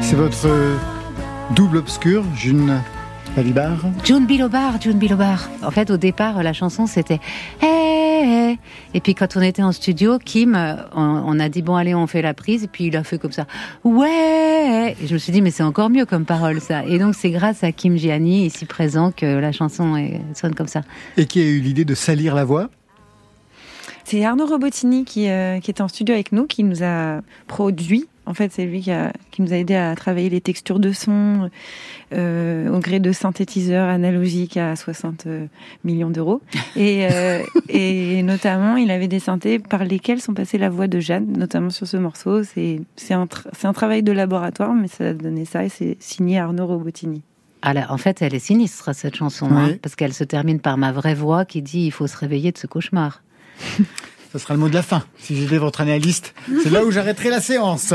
[0.00, 0.48] C'est votre
[1.56, 2.80] double obscur, June
[3.34, 5.48] Balibar June Bilobar, June Bilobar.
[5.64, 7.20] En fait, au départ, la chanson c'était
[7.60, 8.37] Hey, hey.
[8.94, 11.94] Et puis quand on était en studio, Kim, euh, on, on a dit bon allez,
[11.94, 12.64] on fait la prise.
[12.64, 13.46] Et puis il a fait comme ça,
[13.84, 14.96] ouais.
[15.02, 16.84] Et je me suis dit mais c'est encore mieux comme parole ça.
[16.86, 20.68] Et donc c'est grâce à Kim Gianni ici présent que la chanson est- sonne comme
[20.68, 20.82] ça.
[21.16, 22.70] Et qui a eu l'idée de salir la voix?
[24.04, 28.08] C'est Arnaud Robotini qui, euh, qui était en studio avec nous, qui nous a produit.
[28.28, 30.92] En fait, c'est lui qui, a- qui nous a aidé à travailler les textures de
[30.92, 31.50] son
[32.12, 35.46] euh, au gré de synthétiseurs analogiques à 60 euh,
[35.82, 36.40] millions d'euros.
[36.76, 41.00] Et, euh, et notamment, il avait des synthés par lesquels sont passées la voix de
[41.00, 42.44] Jeanne, notamment sur ce morceau.
[42.44, 45.68] C'est c'est un, tra- c'est un travail de laboratoire, mais ça a donné ça et
[45.70, 47.22] c'est signé Arnaud Robotini.
[47.62, 50.76] Ah là, en fait, elle est sinistre cette chanson, hein, parce qu'elle se termine par
[50.78, 53.22] ma vraie voix qui dit il faut se réveiller de ce cauchemar.
[54.32, 55.02] Ce sera le mot de la fin.
[55.18, 57.94] Si j'étais votre analyste, c'est là où j'arrêterai la séance.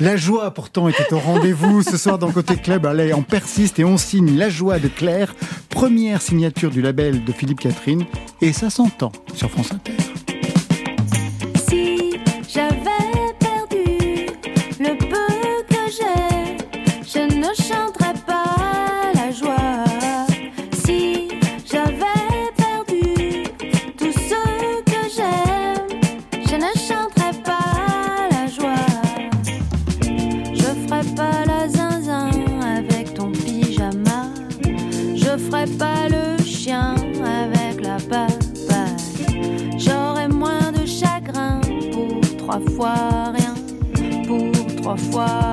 [0.00, 2.86] La joie, pourtant, était au rendez-vous ce soir dans Côté Club.
[2.86, 5.34] Allez, on persiste et on signe La joie de Claire,
[5.68, 8.04] première signature du label de Philippe Catherine,
[8.40, 10.05] et ça s'entend sur France Inter.
[42.56, 43.54] Trois fois rien.
[44.26, 45.45] Pour trois fois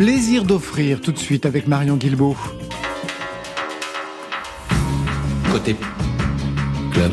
[0.00, 2.34] plaisir d'offrir tout de suite avec Marion Guilbeault.
[5.52, 5.76] Côté
[6.90, 7.12] club.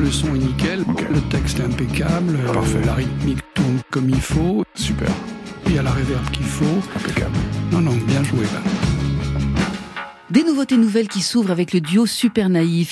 [0.00, 4.64] Le son est nickel, le texte est impeccable, euh, la rythmique tourne comme il faut.
[4.74, 5.10] Super.
[5.66, 6.64] Il y a la réverb qu'il faut.
[6.96, 7.36] Impeccable.
[7.70, 8.77] Non, non, bien joué là.
[10.58, 12.48] Des nouveautés nouvelles qui s'ouvrent avec le duo Super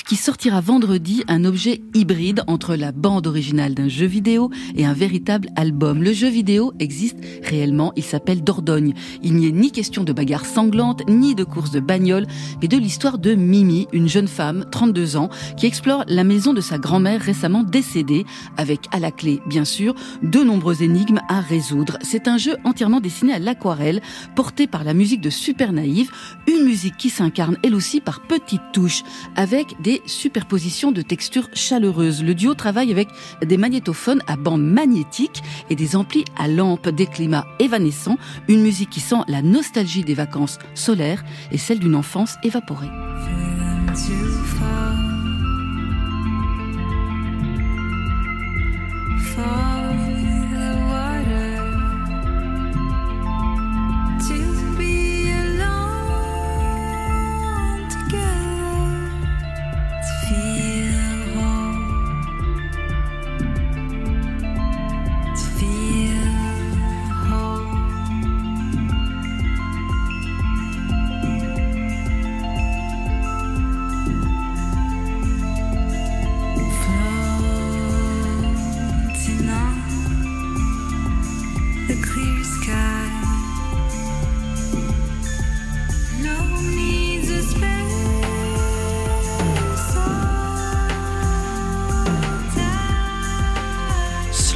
[0.07, 4.93] qui sortira vendredi un objet hybride entre la bande originale d'un jeu vidéo et un
[4.93, 6.01] véritable album.
[6.01, 8.93] Le jeu vidéo existe réellement, il s'appelle Dordogne.
[9.21, 12.25] Il n'y est ni question de bagarre sanglante, ni de course de bagnole,
[12.61, 16.61] mais de l'histoire de Mimi, une jeune femme, 32 ans, qui explore la maison de
[16.61, 18.25] sa grand-mère récemment décédée,
[18.55, 21.97] avec à la clé, bien sûr, de nombreuses énigmes à résoudre.
[22.01, 24.01] C'est un jeu entièrement dessiné à l'aquarelle,
[24.37, 25.73] porté par la musique de Super
[26.47, 29.03] une musique qui s'incarne elle aussi par petites touches,
[29.35, 32.23] avec des superpositions de textures chaleureuses.
[32.23, 33.09] Le duo travaille avec
[33.45, 38.17] des magnétophones à bande magnétique et des amplis à lampe, des climats évanescents,
[38.47, 42.89] une musique qui sent la nostalgie des vacances solaires et celle d'une enfance évaporée.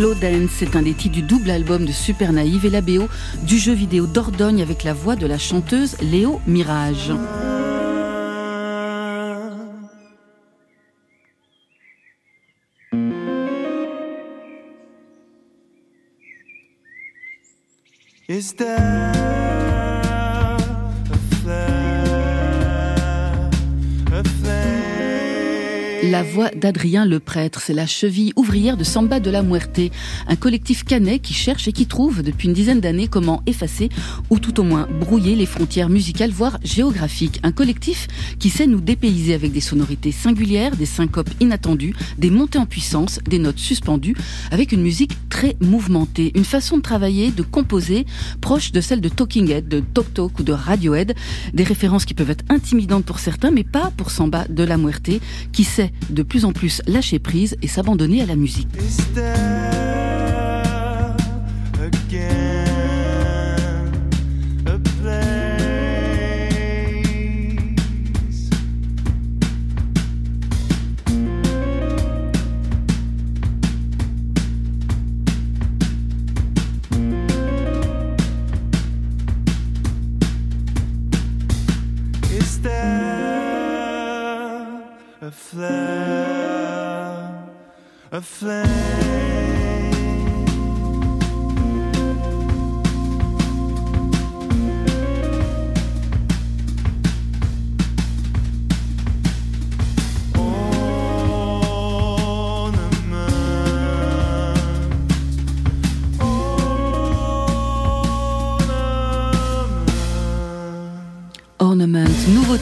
[0.02, 3.08] Slow Dance, c'est un des titres du double album de Super Naïve et la BO
[3.44, 7.12] du jeu vidéo Dordogne avec la voix de la chanteuse Léo Mirage.
[26.12, 29.80] La voix d'Adrien Le Prêtre, c'est la cheville ouvrière de Samba de la Muerte,
[30.28, 33.88] un collectif canet qui cherche et qui trouve depuis une dizaine d'années comment effacer
[34.30, 37.40] ou tout au moins brouiller les frontières musicales, voire géographiques.
[37.44, 42.60] Un collectif qui sait nous dépayser avec des sonorités singulières, des syncopes inattendues, des montées
[42.60, 44.18] en puissance, des notes suspendues,
[44.52, 48.06] avec une musique très mouvementée, une façon de travailler, de composer,
[48.42, 51.16] proche de celle de Talking Head, de Tok Tok ou de Radiohead,
[51.54, 55.10] des références qui peuvent être intimidantes pour certains, mais pas pour Samba de la Muerte,
[55.54, 58.68] qui sait de plus en plus lâcher prise et s'abandonner à la musique.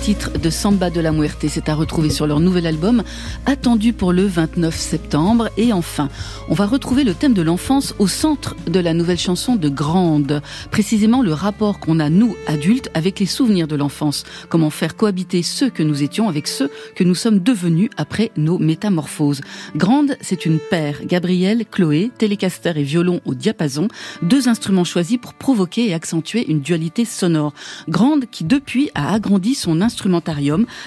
[0.09, 3.03] Titre Samba de la Muerte, c'est à retrouver sur leur nouvel album,
[3.45, 5.49] attendu pour le 29 septembre.
[5.57, 6.09] Et enfin,
[6.49, 10.41] on va retrouver le thème de l'enfance au centre de la nouvelle chanson de Grande.
[10.71, 14.23] Précisément le rapport qu'on a, nous, adultes, avec les souvenirs de l'enfance.
[14.49, 18.57] Comment faire cohabiter ceux que nous étions avec ceux que nous sommes devenus après nos
[18.57, 19.41] métamorphoses.
[19.75, 20.99] Grande, c'est une paire.
[21.05, 23.87] Gabriel, Chloé, télécaster et violon au diapason.
[24.21, 27.53] Deux instruments choisis pour provoquer et accentuer une dualité sonore.
[27.87, 30.38] Grande qui, depuis, a agrandi son instrumentarium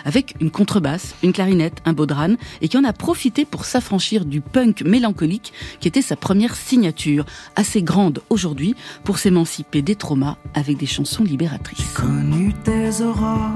[0.05, 4.41] avec une contrebasse, une clarinette, un baudran et qui en a profité pour s'affranchir du
[4.41, 7.25] punk mélancolique qui était sa première signature,
[7.57, 11.93] assez grande aujourd'hui pour s'émanciper des traumas avec des chansons libératrices.
[11.95, 13.51] Connu des aurores,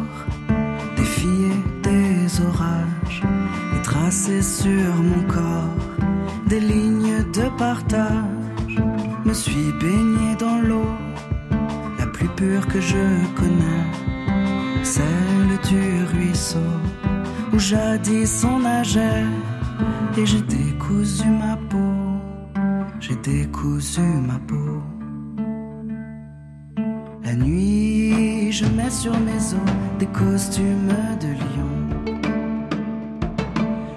[0.96, 1.48] défié
[1.82, 3.22] des orages,
[3.76, 5.86] et tracé sur mon corps
[6.46, 8.24] des lignes de partage.
[9.24, 10.90] Me suis baigné dans l'eau,
[11.98, 13.04] la plus pure que je
[13.34, 13.84] connais,
[14.94, 16.70] celle du ruisseau
[17.52, 19.26] où jadis on nageait,
[20.16, 21.94] et j'ai décousu ma peau,
[23.00, 24.70] j'ai décousu ma peau.
[27.24, 31.74] La nuit, je mets sur mes os des costumes de lion.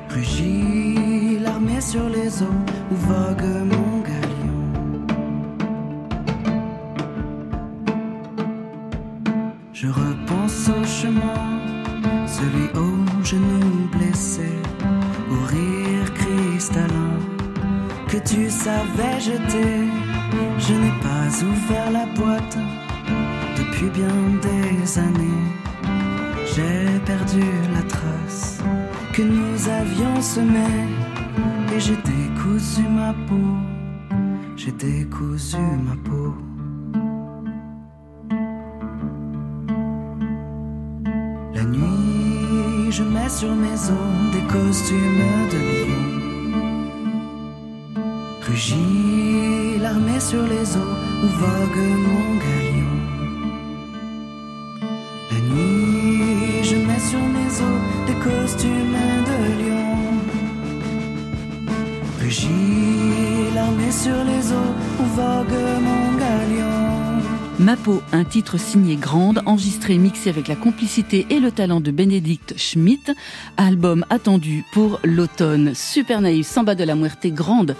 [0.09, 3.88] Rugit l'armée sur les eaux où vogue mon
[34.55, 36.35] J'ai décousu ma peau.
[41.55, 46.05] La nuit, je mets sur mes os des costumes de lion.
[48.41, 52.38] Rugit l'armée sur les eaux où vogue mon
[67.69, 71.91] Ma peau, un titre signé Grande, enregistré, mixé avec la complicité et le talent de
[71.91, 73.13] Bénédicte Schmidt.
[73.57, 75.75] Album attendu pour l'automne.
[75.75, 77.75] Super naïf, Samba de la Muerte Grande.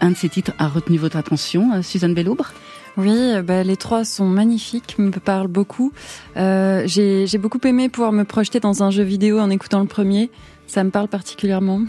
[0.00, 2.52] Un de ces titres a retenu votre attention, euh, Suzanne Bellobre
[2.96, 5.92] Oui, euh, bah, les trois sont magnifiques, me parlent beaucoup.
[6.36, 9.88] Euh, J'ai j'ai beaucoup aimé pouvoir me projeter dans un jeu vidéo en écoutant le
[9.88, 10.30] premier.
[10.68, 11.80] Ça me parle particulièrement.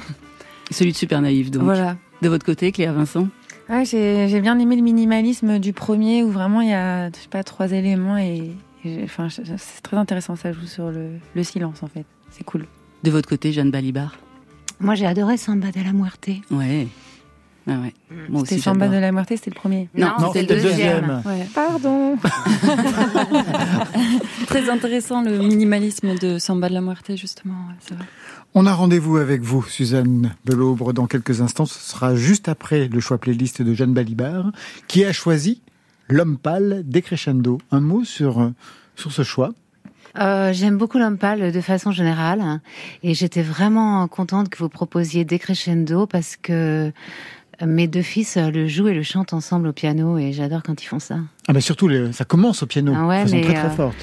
[0.72, 1.62] Celui de Super naïf, donc.
[1.62, 1.96] Voilà.
[2.24, 3.28] De votre côté, Cléa Vincent?
[3.70, 7.16] Ouais, j'ai j'ai bien aimé le minimalisme du premier où vraiment il y a, je
[7.18, 8.52] sais pas, trois éléments et, et
[8.84, 9.44] j'ai- enfin, c'est
[9.84, 10.36] très intéressant.
[10.36, 12.06] Ça joue sur le, le silence en fait.
[12.32, 12.66] C'est cool.
[13.04, 14.16] De votre côté, Jeanne Balibar?
[14.80, 16.30] Moi, j'ai adoré Samba de la Muerte.
[16.52, 16.88] Ouais.
[17.68, 17.94] Ah ouais.
[18.30, 18.96] Moi C'était aussi, Samba j'adore.
[18.96, 19.90] de la Muerte, c'était le premier.
[19.96, 21.22] Non, Non, c'était le deuxième.
[21.26, 22.18] Ouais, pardon.
[24.48, 27.54] Très intéressant le minimalisme de Samba de la Muerte justement.
[27.68, 28.06] ouais, c'est vrai.
[28.56, 31.66] On a rendez-vous avec vous, Suzanne Belaubre, dans quelques instants.
[31.66, 34.52] Ce sera juste après le choix playlist de Jeanne Balibar,
[34.88, 35.62] qui a choisi
[36.12, 37.60] L'homme pâle décrescendo.
[37.72, 38.50] Un mot sur, euh,
[38.96, 39.54] sur ce choix
[40.18, 42.62] Euh, J'aime beaucoup l'homme pâle de façon générale hein,
[43.04, 46.92] et j'étais vraiment contente que vous proposiez Decrescendo parce que
[47.66, 50.82] mes deux fils euh, le jouent et le chantent ensemble au piano et j'adore quand
[50.82, 51.16] ils font ça.
[51.48, 53.66] Ah ben surtout, le- ça commence au piano, Ah ouais, de façon mais, très très
[53.68, 53.98] euh, forte.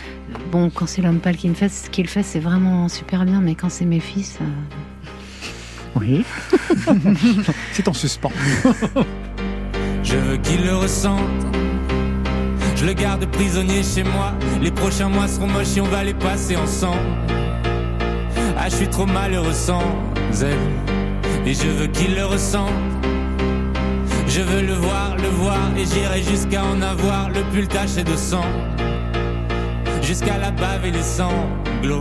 [0.53, 3.41] Bon, quand c'est l'homme pâle qui, me fait, ce qu'il fait, c'est vraiment super bien,
[3.41, 6.25] mais quand c'est mes fils, euh, Oui.
[7.73, 8.33] C'est en suspens.
[10.03, 11.21] Je veux qu'il le ressente.
[12.77, 14.35] Je le garde prisonnier chez moi.
[14.61, 17.01] Les prochains mois seront moches et on va les passer ensemble.
[18.59, 19.83] Ah, je suis trop malheureux sans
[20.43, 21.47] elle.
[21.47, 22.71] Et je veux qu'il le ressente.
[24.37, 25.71] Je veux le voir, le voir.
[25.79, 28.45] Et j'irai jusqu'à en avoir le pull taché de sang.
[30.03, 32.01] Jusqu'à la bave et les sanglots.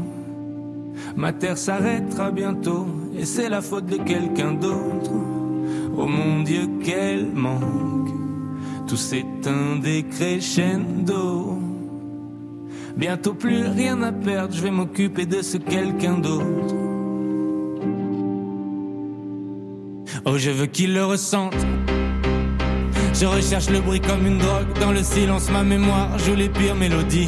[1.15, 2.87] Ma terre s'arrêtera bientôt
[3.17, 5.11] et c'est la faute de quelqu'un d'autre.
[5.97, 8.09] Oh mon Dieu, quel manque,
[8.87, 11.59] tout s'éteint des crescendo.
[12.95, 16.75] Bientôt plus rien à perdre, je vais m'occuper de ce quelqu'un d'autre.
[20.25, 21.55] Oh, je veux qu'il le ressente.
[23.13, 24.79] Je recherche le bruit comme une drogue.
[24.79, 27.27] Dans le silence, ma mémoire joue les pires mélodies.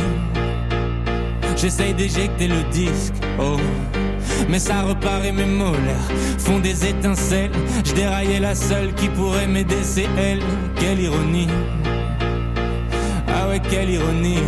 [1.55, 3.57] J'essaye d'éjecter le disque, oh.
[4.49, 7.51] Mais ça repart et mes molaires font des étincelles.
[7.85, 10.41] Je déraillais la seule qui pourrait m'aider, c'est elle.
[10.75, 11.47] Quelle ironie.
[13.27, 14.43] Ah ouais, quelle ironie.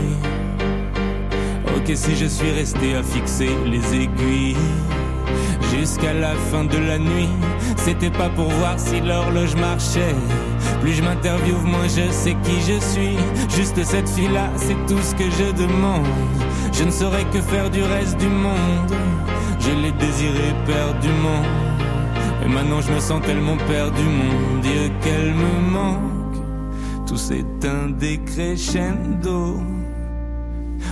[1.78, 4.58] Ok, si je suis resté à fixer les aiguilles
[5.72, 7.30] jusqu'à la fin de la nuit,
[7.78, 10.16] c'était pas pour voir si l'horloge marchait.
[10.82, 13.18] Plus je m'interviewe, moins je sais qui je suis.
[13.56, 16.06] Juste cette fille-là, c'est tout ce que je demande.
[16.78, 18.94] Je ne saurais que faire du reste du monde.
[19.60, 21.44] Je l'ai désiré perdument.
[22.44, 27.08] Et maintenant je me sens tellement perdu, mon Dieu, qu'elle me manque.
[27.08, 29.58] Tout s'éteint décrescendo.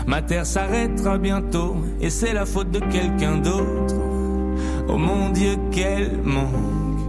[0.08, 3.96] Ma terre s'arrêtera bientôt, et c'est la faute de quelqu'un d'autre.
[4.88, 7.02] Oh mon Dieu, quel manque.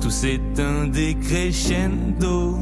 [0.00, 2.58] Tout s'éteint décrescendo.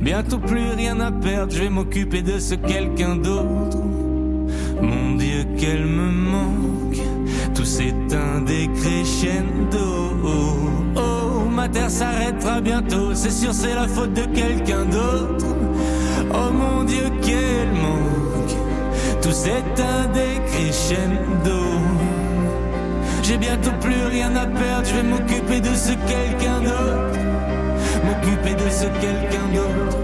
[0.00, 3.78] Bientôt plus rien à perdre, je vais m'occuper de ce quelqu'un d'autre.
[4.80, 7.02] Mon Dieu, qu'elle me manque.
[7.54, 10.14] Tout s'éteint décrescendo.
[10.24, 15.46] Oh, oh, ma terre s'arrêtera bientôt, c'est sûr, c'est la faute de quelqu'un d'autre.
[16.32, 18.56] Oh mon Dieu, quel manque.
[19.20, 21.58] Tout s'éteint décrescendo.
[23.24, 27.37] J'ai bientôt plus rien à perdre, je vais m'occuper de ce quelqu'un d'autre.
[28.08, 29.98] M'occuper de ce quelqu'un d'autre.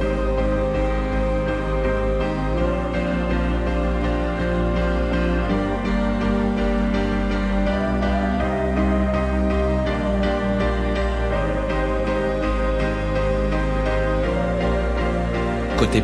[15.79, 16.03] Côté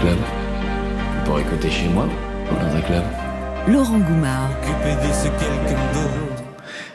[0.00, 0.16] club.
[1.20, 2.08] On pourrait côté chez moi,
[2.50, 3.04] dans un club.
[3.68, 4.48] Laurent Goumard.
[4.48, 6.31] M'occuper de ce quelqu'un d'autre.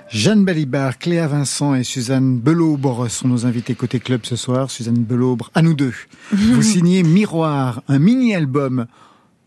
[0.10, 4.72] Jeanne Balibar, Cléa Vincent et Suzanne Belaubre sont nos invités côté club ce soir.
[4.72, 5.94] Suzanne Belaubre, à nous deux.
[6.32, 8.86] Vous signez Miroir, un mini-album.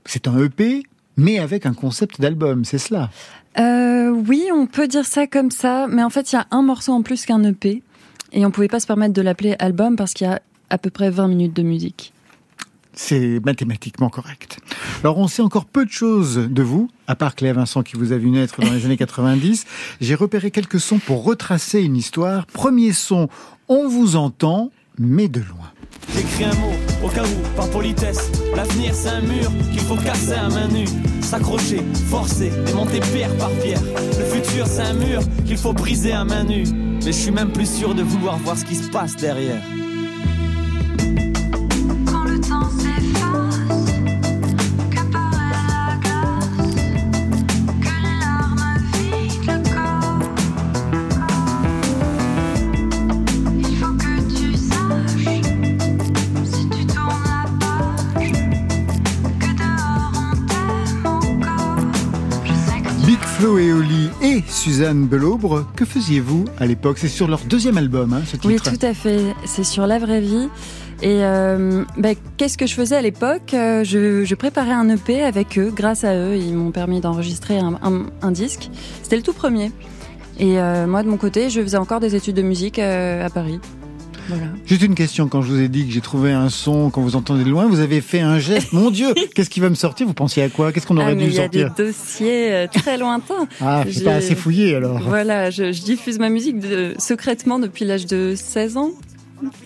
[0.04, 0.82] C'est un EP,
[1.16, 3.10] mais avec un concept d'album, c'est cela
[3.58, 6.62] Euh, oui, on peut dire ça comme ça, mais en fait, il y a un
[6.62, 7.82] morceau en plus qu'un EP.
[8.32, 10.90] Et on pouvait pas se permettre de l'appeler album parce qu'il y a à peu
[10.90, 12.12] près 20 minutes de musique.
[12.92, 14.58] C'est mathématiquement correct.
[15.02, 18.12] Alors, on sait encore peu de choses de vous, à part Cléa Vincent qui vous
[18.12, 19.64] a vu naître dans les années 90.
[20.00, 22.46] J'ai repéré quelques sons pour retracer une histoire.
[22.46, 23.28] Premier son,
[23.68, 25.70] on vous entend, mais de loin.
[26.14, 26.72] J'écris un mot,
[27.04, 28.30] au cas où, par politesse.
[28.54, 30.88] L'avenir, c'est un mur qu'il faut casser à main nue.
[31.22, 33.80] S'accrocher, forcer, démonter pierre par pierre.
[34.18, 36.64] Le futur, c'est un mur qu'il faut briser à main nue.
[37.04, 39.62] Mais je suis même plus sûr de vouloir voir ce qui se passe derrière.
[64.64, 66.98] Suzanne Belaubre, que faisiez-vous à l'époque?
[66.98, 68.46] C'est sur leur deuxième album, hein, ce titre.
[68.46, 69.34] Oui, tout à fait.
[69.46, 70.48] C'est sur la vraie vie.
[71.00, 73.54] Et euh, bah, qu'est-ce que je faisais à l'époque?
[73.54, 75.72] Euh, je, je préparais un EP avec eux.
[75.74, 78.68] Grâce à eux, ils m'ont permis d'enregistrer un, un- un disque.
[79.02, 79.72] C'était le tout premier.
[80.38, 83.30] Et euh, moi, de mon côté, je faisais encore des études de musique euh, à
[83.30, 83.60] Paris.
[84.30, 84.52] Voilà.
[84.64, 87.16] Juste une question, quand je vous ai dit que j'ai trouvé un son, quand vous
[87.16, 88.72] entendez de loin, vous avez fait un geste.
[88.72, 90.06] Mon Dieu, qu'est-ce qui va me sortir?
[90.06, 90.72] Vous pensiez à quoi?
[90.72, 93.46] Qu'est-ce qu'on aurait Ah, dû il y a des sortir dossiers euh, très lointains.
[93.60, 95.00] Ah, je pas assez fouillé alors.
[95.00, 98.90] Voilà, je, je diffuse ma musique de- secrètement depuis l'âge de 16 ans.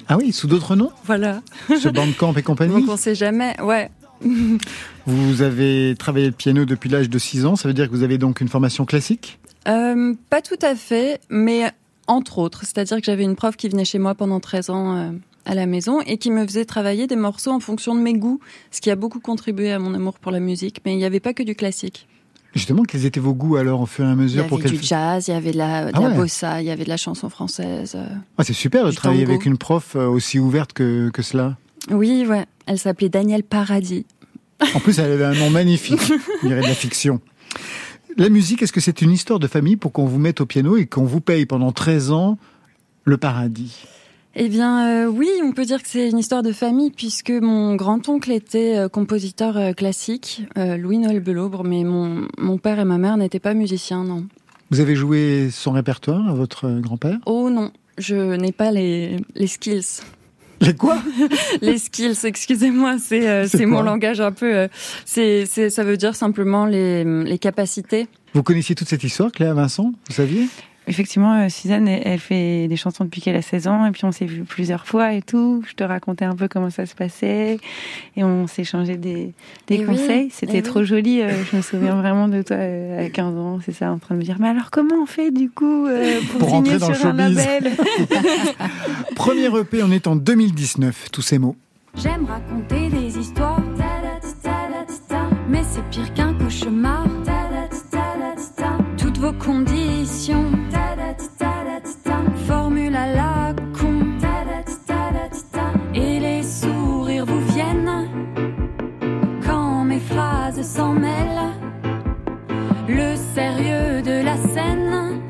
[0.09, 0.91] Ah oui, sous d'autres noms?
[1.05, 1.43] Voilà.
[1.69, 2.81] Ce Bandcamp et compagnie?
[2.81, 3.61] Donc on sait jamais.
[3.61, 3.91] Ouais.
[5.07, 8.03] Vous avez travaillé le piano depuis l'âge de 6 ans, ça veut dire que vous
[8.03, 9.39] avez donc une formation classique?
[9.69, 11.71] Euh, pas tout à fait, mais
[12.07, 12.61] entre autres.
[12.65, 15.11] C'est-à-dire que j'avais une prof qui venait chez moi pendant 13 ans euh,
[15.47, 18.41] à la maison et qui me faisait travailler des morceaux en fonction de mes goûts,
[18.71, 20.81] ce qui a beaucoup contribué à mon amour pour la musique.
[20.85, 22.07] Mais il n'y avait pas que du classique.
[22.55, 24.71] Justement, quels étaient vos goûts alors au fur et à Il y mesure pour avait
[24.71, 26.89] du jazz, il y avait de la, de Ah la bossa, il y avait de
[26.89, 27.95] la chanson française.
[27.97, 28.07] euh.
[28.39, 29.33] Ah, C'est super de travailler tango.
[29.35, 31.57] avec une prof euh, aussi ouverte que, que cela.
[31.91, 32.45] Oui, ouais.
[32.67, 34.07] Elle s'appelait Danielle Paradis.
[34.75, 36.01] En plus, elle avait un nom magnifique,
[36.45, 37.21] on dirait de la fiction.
[38.17, 40.77] La musique, est-ce que c'est une histoire de famille pour qu'on vous mette au piano
[40.77, 42.39] et qu'on vous paye pendant 13 ans
[43.05, 43.85] le paradis?
[44.37, 47.75] Eh bien, euh, oui, on peut dire que c'est une histoire de famille puisque mon
[47.75, 53.17] grand-oncle était euh, compositeur euh, classique, Louis-Noël Belaubre, mais mon, mon père et ma mère
[53.17, 54.27] n'étaient pas musiciens, non.
[54.71, 57.19] Vous avez joué son répertoire à votre grand-père?
[57.27, 60.03] Oh non, je n'ai pas les, les skills.
[60.61, 60.99] Les quoi
[61.61, 64.55] Les skills, excusez-moi, c'est euh, C'est mon langage un peu.
[64.55, 64.69] euh,
[65.05, 68.07] c'est c'est ça veut dire simplement les les capacités.
[68.35, 70.47] Vous connaissiez toute cette histoire, Cléa Vincent Vous saviez?
[70.87, 74.13] Effectivement, euh, Suzanne, elle, fait des chansons depuis qu'elle a 16 ans, et puis on
[74.13, 75.63] s'est vu plusieurs fois et tout.
[75.67, 77.59] Je te racontais un peu comment ça se passait,
[78.17, 79.33] et on s'échangeait des,
[79.67, 80.29] des oui, conseils.
[80.31, 80.63] C'était oui.
[80.63, 81.23] trop joli.
[81.23, 84.15] euh, je me souviens vraiment de toi euh, à 15 ans, c'est ça, en train
[84.15, 85.87] de me dire, mais alors comment on fait du coup
[86.31, 87.37] pour, Pour signer dans le sur un showbiz.
[87.37, 87.73] label?
[89.17, 91.57] Premier EP, on est en 2019, tous ces mots.
[91.97, 93.63] J'aime raconter des histoires,
[95.49, 97.07] mais c'est pire qu'un cauchemar.
[98.97, 99.84] Toutes vos conditions,
[110.65, 111.53] s'en mêlent.
[112.89, 115.21] Le sérieux de la scène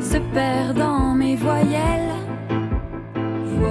[0.00, 2.10] se perd dans mes voyelles.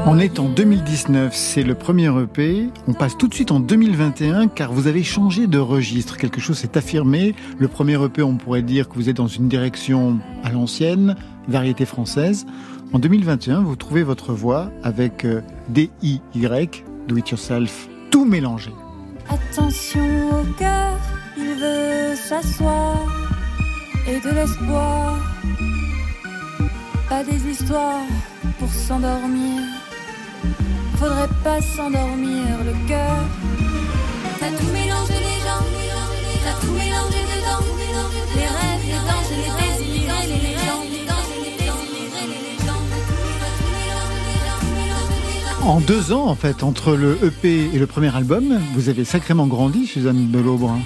[0.06, 2.70] On est en 2019, c'est le premier EP.
[2.88, 6.18] On passe tout de suite en 2021 car vous avez changé de registre.
[6.18, 7.36] Quelque chose s'est affirmé.
[7.58, 11.16] Le premier EP, on pourrait dire que vous êtes dans une direction à l'ancienne,
[11.48, 12.46] variété française.
[12.94, 16.22] En 2021, vous trouvez votre voix avec euh, DIY,
[17.08, 18.72] Do It Yourself, tout mélangé.
[19.30, 20.98] Attention au cœur,
[21.38, 22.98] il veut s'asseoir
[24.08, 25.18] et de l'espoir.
[27.10, 28.08] Pas des histoires
[28.60, 29.62] pour s'endormir.
[30.98, 33.20] Faudrait pas s'endormir le cœur.
[34.40, 35.66] T'as tout mélangé les gens,
[36.44, 37.64] t'as tout mélangé dedans.
[38.36, 39.73] Les rêves, les danses, les les
[45.66, 49.48] En deux ans, en fait, entre le EP et le premier album, vous avez sacrément
[49.48, 50.78] grandi, Suzanne Belaubre.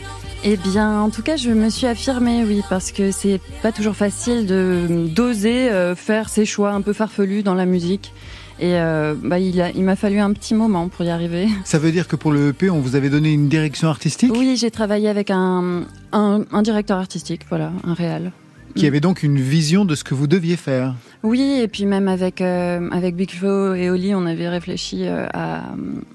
[0.44, 3.96] Eh bien, en tout cas, je me suis affirmée, oui, parce que c'est pas toujours
[3.96, 8.14] facile de d'oser euh, faire ses choix un peu farfelus dans la musique.
[8.60, 11.48] Et euh, bah, il a- il m'a fallu un petit moment pour y arriver.
[11.66, 14.32] Ça veut dire que pour le EP, on vous avait donné une direction artistique?
[14.36, 18.32] Oui, j'ai travaillé avec un, un, un directeur artistique, voilà, un réal.
[18.78, 20.96] Qui avait donc une vision de ce que vous deviez faire.
[21.24, 25.26] Oui, et puis même avec euh, avec Big Flo et Oli, on avait réfléchi euh,
[25.34, 25.64] à,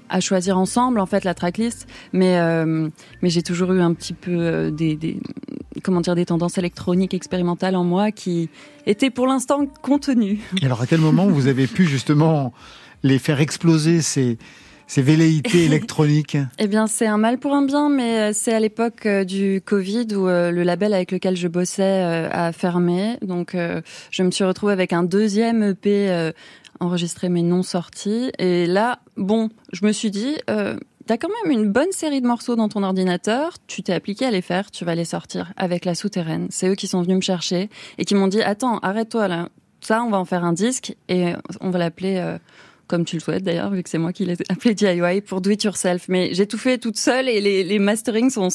[0.09, 2.89] à choisir ensemble en fait la tracklist, mais euh,
[3.21, 5.19] mais j'ai toujours eu un petit peu euh, des, des
[5.83, 8.49] comment dire des tendances électroniques expérimentales en moi qui
[8.85, 10.39] étaient pour l'instant contenues.
[10.61, 12.53] Et alors, à quel moment vous avez pu justement
[13.03, 14.37] les faire exploser ces,
[14.87, 18.59] ces velléités électroniques Eh bien, c'est un mal pour un bien, mais euh, c'est à
[18.59, 21.83] l'époque euh, du Covid où euh, le label avec lequel je bossais
[22.31, 23.17] a fermé.
[23.21, 23.55] Donc,
[24.11, 26.31] je me suis retrouvée avec un deuxième EP
[26.79, 28.31] enregistré mais non sorti.
[28.39, 32.27] Et là, bon, je me suis dit, euh, t'as quand même une bonne série de
[32.27, 33.53] morceaux dans ton ordinateur.
[33.67, 36.47] Tu t'es appliqué à les faire, tu vas les sortir avec la souterraine.
[36.49, 39.49] C'est eux qui sont venus me chercher et qui m'ont dit, attends, arrête-toi là.
[39.81, 42.15] Ça, on va en faire un disque et on va l'appeler.
[42.17, 42.37] euh,
[42.87, 45.49] comme tu le souhaites d'ailleurs, vu que c'est moi qui l'ai appelé DIY pour Do
[45.49, 46.05] It Yourself.
[46.09, 48.49] Mais j'ai tout fait toute seule et les, les masterings sont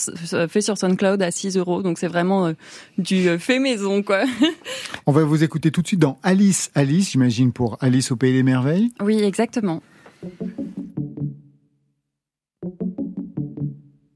[0.48, 1.82] faits sur SoundCloud à 6 euros.
[1.82, 2.52] Donc c'est vraiment euh,
[2.98, 4.24] du euh, fait maison, quoi.
[5.06, 8.32] On va vous écouter tout de suite dans Alice, Alice, j'imagine pour Alice au Pays
[8.32, 8.92] des Merveilles.
[9.02, 9.82] oui, exactement.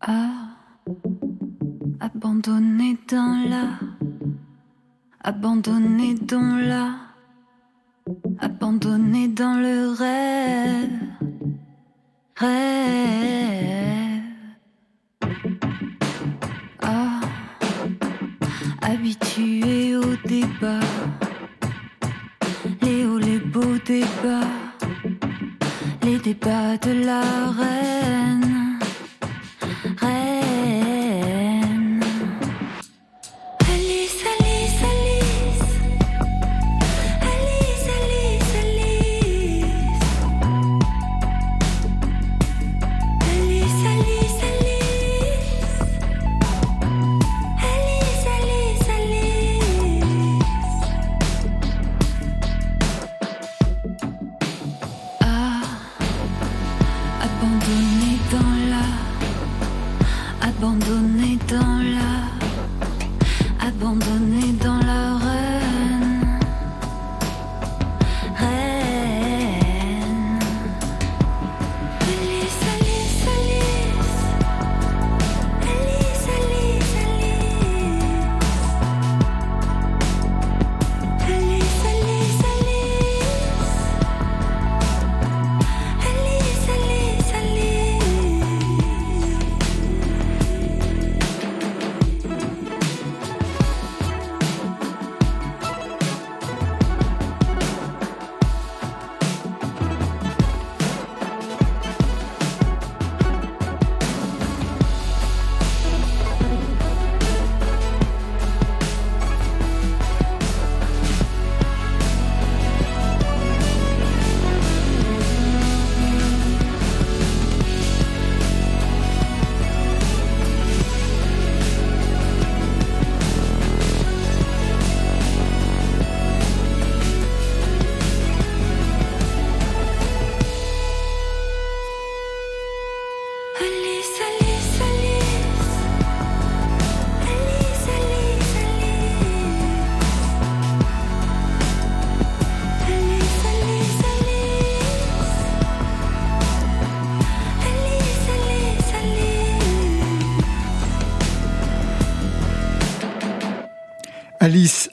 [0.00, 0.56] Ah,
[2.00, 3.78] abandonné dans la,
[5.22, 6.96] abandonné dans la,
[8.42, 10.88] abandonné dans le rêve,
[12.36, 13.42] rêve.
[16.82, 17.20] Ah,
[18.82, 20.80] habitué au débat,
[22.82, 24.58] les hauts, les beaux débats,
[26.02, 27.22] les débats de la
[27.58, 28.51] reine.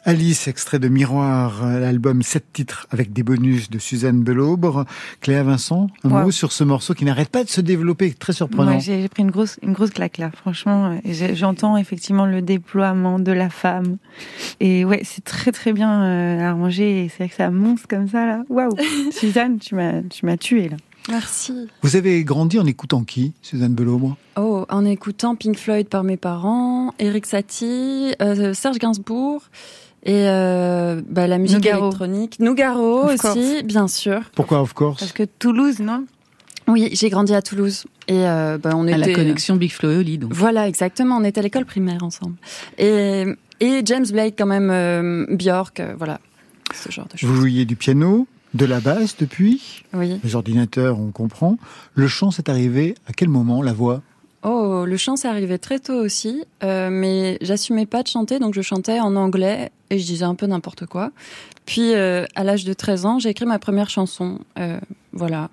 [0.09, 4.85] Alice, extrait de Miroir, euh, l'album 7 titres avec des bonus de Suzanne Belaubre.
[5.21, 6.23] Cléa Vincent, un Wow.
[6.23, 8.71] mot sur ce morceau qui n'arrête pas de se développer, très surprenant.
[8.71, 10.99] Ouais, j'ai pris une grosse, une grosse claque là, franchement.
[11.05, 13.97] euh, J'entends effectivement le déploiement de la femme.
[14.59, 17.07] Et ouais, c'est très très bien euh, arrangé.
[17.11, 18.41] C'est vrai que ça monte comme ça là.
[18.49, 18.71] Waouh
[19.11, 20.77] Suzanne, tu m'as tu m'as tué là.
[21.07, 21.53] Merci.
[21.83, 26.17] Vous avez grandi en écoutant qui, Suzanne Belaubre Oh, en écoutant Pink Floyd par mes
[26.17, 29.41] parents, Eric Satie, euh, Serge Gainsbourg
[30.03, 31.87] et euh, bah, la musique Nougaro.
[31.87, 32.39] électronique.
[32.39, 33.63] Nougaro Of aussi, course.
[33.63, 34.21] bien sûr.
[34.35, 34.99] Pourquoi, of course?
[34.99, 36.05] Parce que Toulouse, non?
[36.67, 39.89] Oui, j'ai grandi à Toulouse et euh, bah, on À était la connexion Big Flo
[39.91, 40.33] et Oli, donc.
[40.33, 41.17] Voilà, exactement.
[41.17, 42.35] On était à l'école primaire ensemble.
[42.77, 43.25] Et,
[43.59, 46.19] et James Blake quand même, euh, Björk, euh, voilà,
[46.73, 47.27] ce genre de choses.
[47.29, 50.19] Vous jouiez du piano, de la basse depuis, Oui.
[50.23, 51.57] les ordinateurs, on comprend.
[51.95, 54.01] Le chant, c'est arrivé à quel moment, la voix?
[54.43, 58.53] Oh, le chant, c'est arrivé très tôt aussi, euh, mais j'assumais pas de chanter, donc
[58.53, 61.11] je chantais en anglais et je disais un peu n'importe quoi.
[61.65, 64.79] Puis, euh, à l'âge de 13 ans, j'ai écrit ma première chanson, euh,
[65.11, 65.49] voilà,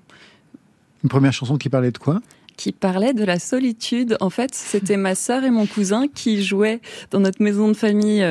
[1.03, 2.21] Une première chanson qui parlait de quoi?
[2.57, 4.17] Qui parlait de la solitude.
[4.21, 6.81] En fait, c'était ma sœur et mon cousin qui jouaient
[7.11, 8.25] dans notre maison de famille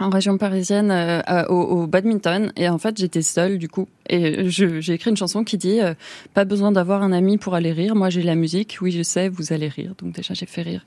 [0.00, 2.52] en région parisienne euh, au, au badminton.
[2.56, 3.88] Et en fait, j'étais seule du coup.
[4.08, 5.94] Et j'ai écrit une chanson qui dit euh,
[6.34, 7.94] Pas besoin d'avoir un ami pour aller rire.
[7.94, 8.78] Moi, j'ai la musique.
[8.80, 9.94] Oui, je sais, vous allez rire.
[10.00, 10.84] Donc déjà, j'ai fait rire.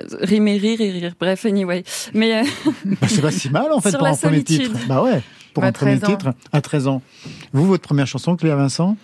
[0.00, 1.14] Euh, Rimer, rire et rire.
[1.20, 1.84] Bref, anyway.
[2.14, 2.44] Mais euh,
[2.84, 4.70] Bah, C'est pas si mal, en fait, Sur pour un premier titre.
[4.88, 5.20] Bah ouais,
[5.52, 6.16] pour Bah, un premier 13 ans.
[6.16, 7.02] titre, à 13 ans.
[7.52, 8.96] Vous, votre première chanson, Cléa Vincent?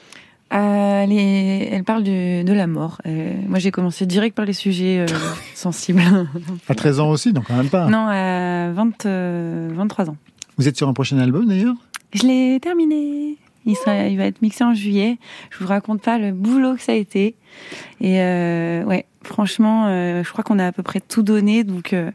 [0.52, 3.00] Euh, elle, est- elle parle de, de la mort.
[3.06, 5.06] Euh, moi, j'ai commencé direct par les sujets euh,
[5.54, 6.02] sensibles.
[6.68, 7.86] À 13 ans aussi, donc quand même pas.
[7.88, 10.16] non, à 20, euh, 23 ans.
[10.58, 11.74] Vous êtes sur un prochain album, d'ailleurs?
[12.12, 13.36] Je l'ai terminé.
[13.66, 15.18] Il, sera, il va être mixé en juillet.
[15.50, 17.36] Je vous raconte pas le boulot que ça a été.
[18.00, 21.62] Et euh, ouais, franchement, euh, je crois qu'on a à peu près tout donné.
[21.62, 22.10] Donc, euh,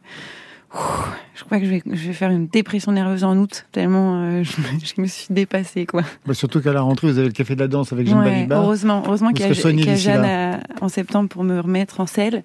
[1.35, 4.43] je crois que je vais, je vais faire une dépression nerveuse en août, tellement euh,
[4.43, 5.85] je, me, je me suis dépassée.
[5.85, 6.03] Quoi.
[6.25, 8.25] Bah, Surtout qu'à la rentrée, vous avez le Café de la Danse avec Jeanne Ouais,
[8.31, 8.63] Balibar.
[8.63, 12.05] heureusement, heureusement qu'il y a, y a Jeanne à- en septembre pour me remettre en
[12.07, 12.43] selle.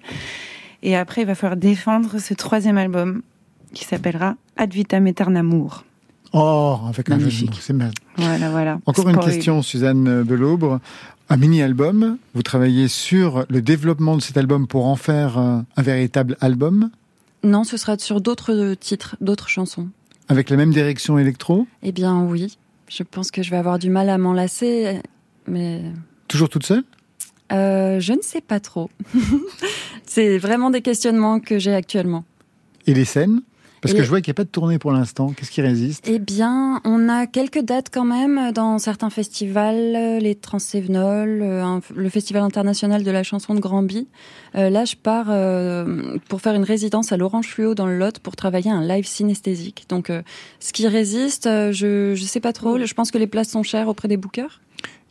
[0.83, 3.21] Et après, il va falloir défendre ce troisième album
[3.73, 5.85] qui s'appellera Ad vitam aeternamur.
[6.33, 7.57] Oh, avec un jeu Magnifique.
[7.61, 7.91] c'est mal.
[8.17, 8.79] Voilà, voilà.
[8.85, 10.79] Encore une question, Suzanne Belaubre.
[11.29, 15.81] Un mini-album, vous travaillez sur le développement de cet album pour en faire un, un
[15.81, 16.89] véritable album,
[17.43, 19.89] non, ce sera sur d'autres titres, d'autres chansons.
[20.29, 22.57] avec la même direction électro, Eh bien, oui.
[22.89, 24.99] Je pense que je vais avoir du mal à m'en lasser,
[25.47, 25.81] mais
[26.27, 26.83] toujours toute seule?
[27.53, 28.89] Euh, je ne sais pas trop.
[30.05, 32.23] C'est vraiment des questionnements que j'ai actuellement.
[32.87, 33.41] Et les scènes?
[33.81, 35.33] Parce Et que je vois qu'il n'y a pas de tournée pour l'instant.
[35.35, 36.05] Qu'est-ce qui résiste?
[36.07, 41.79] Eh bien, on a quelques dates quand même dans certains festivals, euh, les Transsévenols, euh,
[41.95, 44.07] le Festival international de la chanson de Granby.
[44.55, 48.19] Euh, là, je pars euh, pour faire une résidence à l'Orange Fluo dans le Lot
[48.19, 49.85] pour travailler un live synesthésique.
[49.89, 50.21] Donc, euh,
[50.59, 52.77] ce qui résiste, je je sais pas trop.
[52.77, 54.61] Je pense que les places sont chères auprès des bookers.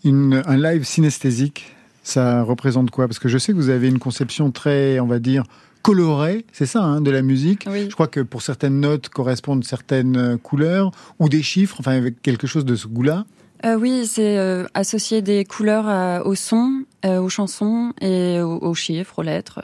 [0.04, 3.08] Une- Un live synesthésique, ça représente quoi?
[3.08, 5.42] Parce que je sais que vous avez une conception très, on va dire,
[5.82, 7.64] colorée, c'est ça, hein, de la musique.
[7.70, 7.86] Oui.
[7.88, 12.20] Je crois que pour certaines notes correspondent certaines euh, couleurs ou des chiffres, enfin avec
[12.22, 13.24] quelque chose de ce goût-là.
[13.64, 18.56] Euh, oui, c'est euh, associer des couleurs à- au son, euh, aux chansons et aux,
[18.58, 19.60] aux chiffres, aux lettres,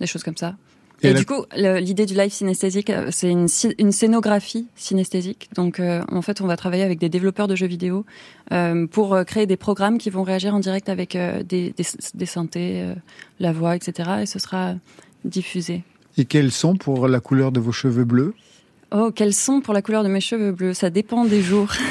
[0.00, 0.56] des choses comme ça.
[1.02, 3.46] Et Et, la- du coup, l'idée du live synesthésique, c'est une,
[3.92, 5.48] scénographie synesthésique.
[5.54, 8.06] Donc, euh, en fait, on va travailler avec des développeurs de jeux vidéo
[8.50, 12.26] euh, pour créer des programmes qui vont réagir en direct avec euh, des, des, des
[12.26, 12.84] synthés,
[13.40, 14.10] la voix, etc.
[14.22, 14.74] Et ce sera
[16.18, 18.34] Et quels sont pour la couleur de vos cheveux bleus?
[18.92, 20.74] Oh, quels sont pour la couleur de mes cheveux bleus?
[20.74, 21.72] Ça dépend des jours.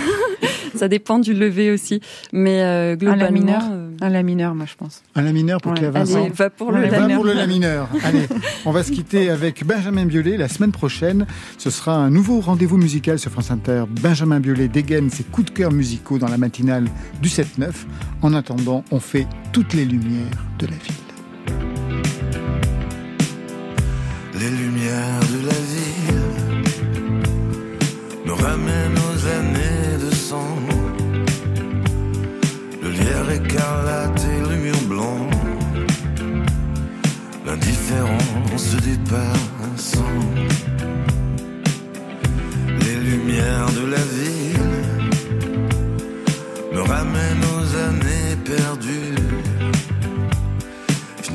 [0.75, 2.01] Ça dépend du lever aussi.
[2.33, 3.23] Mais euh, Un globalement...
[3.23, 5.03] la mineur, euh, un la mineur, moi je pense.
[5.15, 5.77] Un lamineur pour Ouais.
[5.77, 6.19] Cléa Vincent?
[6.23, 7.15] Allez, va pour le Va lamineur.
[7.15, 7.87] pour le lamineur.
[8.03, 8.27] Allez,
[8.65, 11.27] on va se quitter avec Benjamin Biolay la semaine prochaine.
[11.57, 13.85] Ce sera un nouveau rendez-vous musical sur France Inter.
[14.01, 16.87] Benjamin Biolay dégaine ses coups de cœur musicaux dans la matinale
[17.21, 17.69] du 7-9.
[18.21, 20.27] En attendant, on fait toutes les lumières
[20.59, 21.04] de la ville.
[24.39, 26.35] Les lumières de la ville
[28.25, 30.57] me ramènent aux années de sang.
[32.83, 35.29] Le lierre écarlate et le mur blanc.
[37.45, 40.25] L'indifférence des passants.
[42.81, 44.85] Les lumières de la ville
[46.73, 49.24] me ramènent aux années perdues.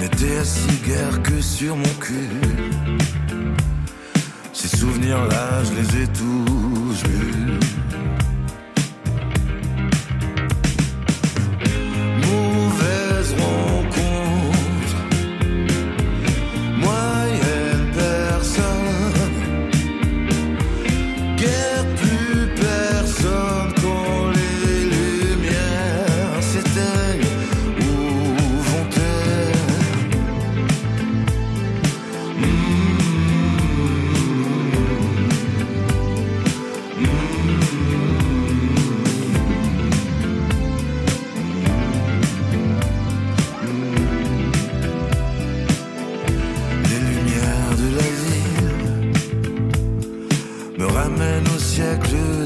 [0.01, 2.31] Je n'étais assis guère que sur mon cul.
[4.55, 7.40] Ces souvenirs-là, je les ai tous vus.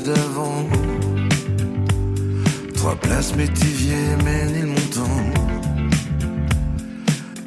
[0.05, 0.69] D'avant.
[2.75, 5.21] Trois places Métivier, Ménilmontant.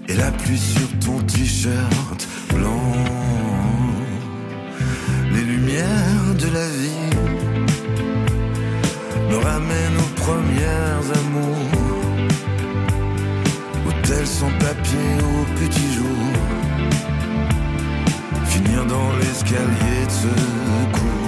[0.07, 2.93] Et la pluie sur ton t-shirt blanc.
[5.33, 7.09] Les lumières de la vie
[9.29, 11.73] me ramènent aux premières amours.
[13.87, 16.23] Hôtel sans papier au petit jour.
[18.45, 21.26] Finir dans l'escalier de secours.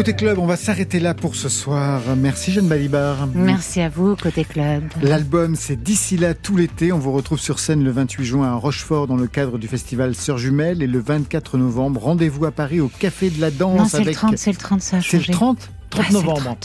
[0.00, 2.00] Côté club, on va s'arrêter là pour ce soir.
[2.16, 3.28] Merci Jeanne Balibar.
[3.34, 4.84] Merci à vous, côté club.
[5.02, 6.90] L'album, c'est d'ici là tout l'été.
[6.90, 10.14] On vous retrouve sur scène le 28 juin à Rochefort dans le cadre du festival
[10.14, 12.00] Sœurs Jumelles et le 24 novembre.
[12.00, 14.16] Rendez-vous à Paris au Café de la Danse Non, c'est le avec.
[14.16, 15.32] 30, c'est le 30, ça a C'est le changé.
[15.34, 16.56] 30 30 Ouais, c'est le novembre.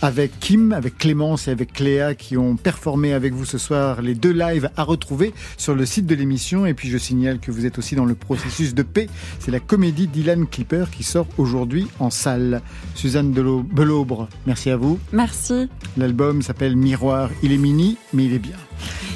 [0.00, 0.04] 30.
[0.04, 4.14] Avec Kim, avec Clémence et avec Cléa qui ont performé avec vous ce soir les
[4.14, 6.66] deux lives à retrouver sur le site de l'émission.
[6.66, 9.08] Et puis je signale que vous êtes aussi dans le processus de paix.
[9.38, 12.62] C'est la comédie Dylan Clipper qui sort aujourd'hui en salle.
[12.94, 14.98] Suzanne Belaubre, merci à vous.
[15.12, 15.68] Merci.
[15.96, 17.30] L'album s'appelle Miroir.
[17.42, 18.56] Il est mini, mais il est bien.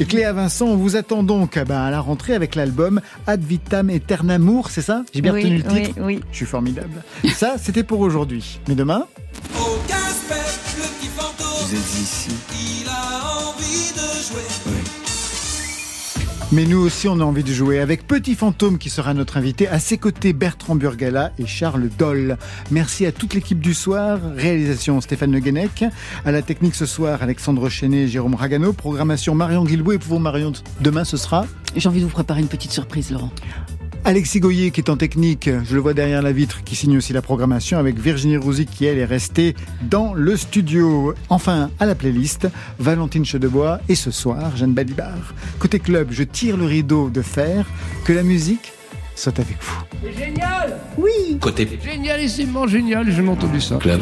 [0.01, 3.43] Et Cléa Vincent, on vous attend donc eh ben, à la rentrée avec l'album Ad
[3.43, 5.03] Vitam Aeternamour, c'est ça?
[5.13, 6.21] J'ai bien Oui, retenu le oui, titre oui.
[6.31, 7.03] Je suis formidable.
[7.35, 8.61] Ça, c'était pour aujourd'hui.
[8.69, 9.07] Mais demain?
[11.69, 12.31] Vous êtes ici.
[12.51, 14.81] il a envie de jouer.
[16.51, 19.69] Mais nous aussi, on a envie de jouer avec Petit Fantôme qui sera notre invité.
[19.69, 22.39] À ses côtés, Bertrand Burgala et Charles Doll.
[22.71, 24.19] Merci à toute l'équipe du soir.
[24.35, 25.85] Réalisation Stéphane Le Guenec.
[26.25, 28.73] À la technique ce soir, Alexandre Chenet et Jérôme Ragano.
[28.73, 29.93] Programmation Marion Guilbault.
[29.93, 31.45] Et pour vous, Marion, demain, ce sera
[31.77, 33.31] J'ai envie de vous préparer une petite surprise, Laurent.
[34.05, 37.13] Alexis Goyer qui est en technique, je le vois derrière la vitre, qui signe aussi
[37.13, 41.15] la programmation avec Virginie Rouzy qui elle est restée dans le studio.
[41.29, 45.35] Enfin, à la playlist, Valentine Chedebois et ce soir, Jeanne Balibar.
[45.59, 47.67] Côté club, je tire le rideau de fer,
[48.05, 48.73] que la musique
[49.15, 49.83] soit avec vous.
[50.03, 50.79] C'est génial
[51.41, 53.77] Côté Génialissimement génial, j'ai entendu ça.
[53.77, 54.01] club.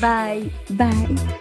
[0.00, 0.86] Bye, bye.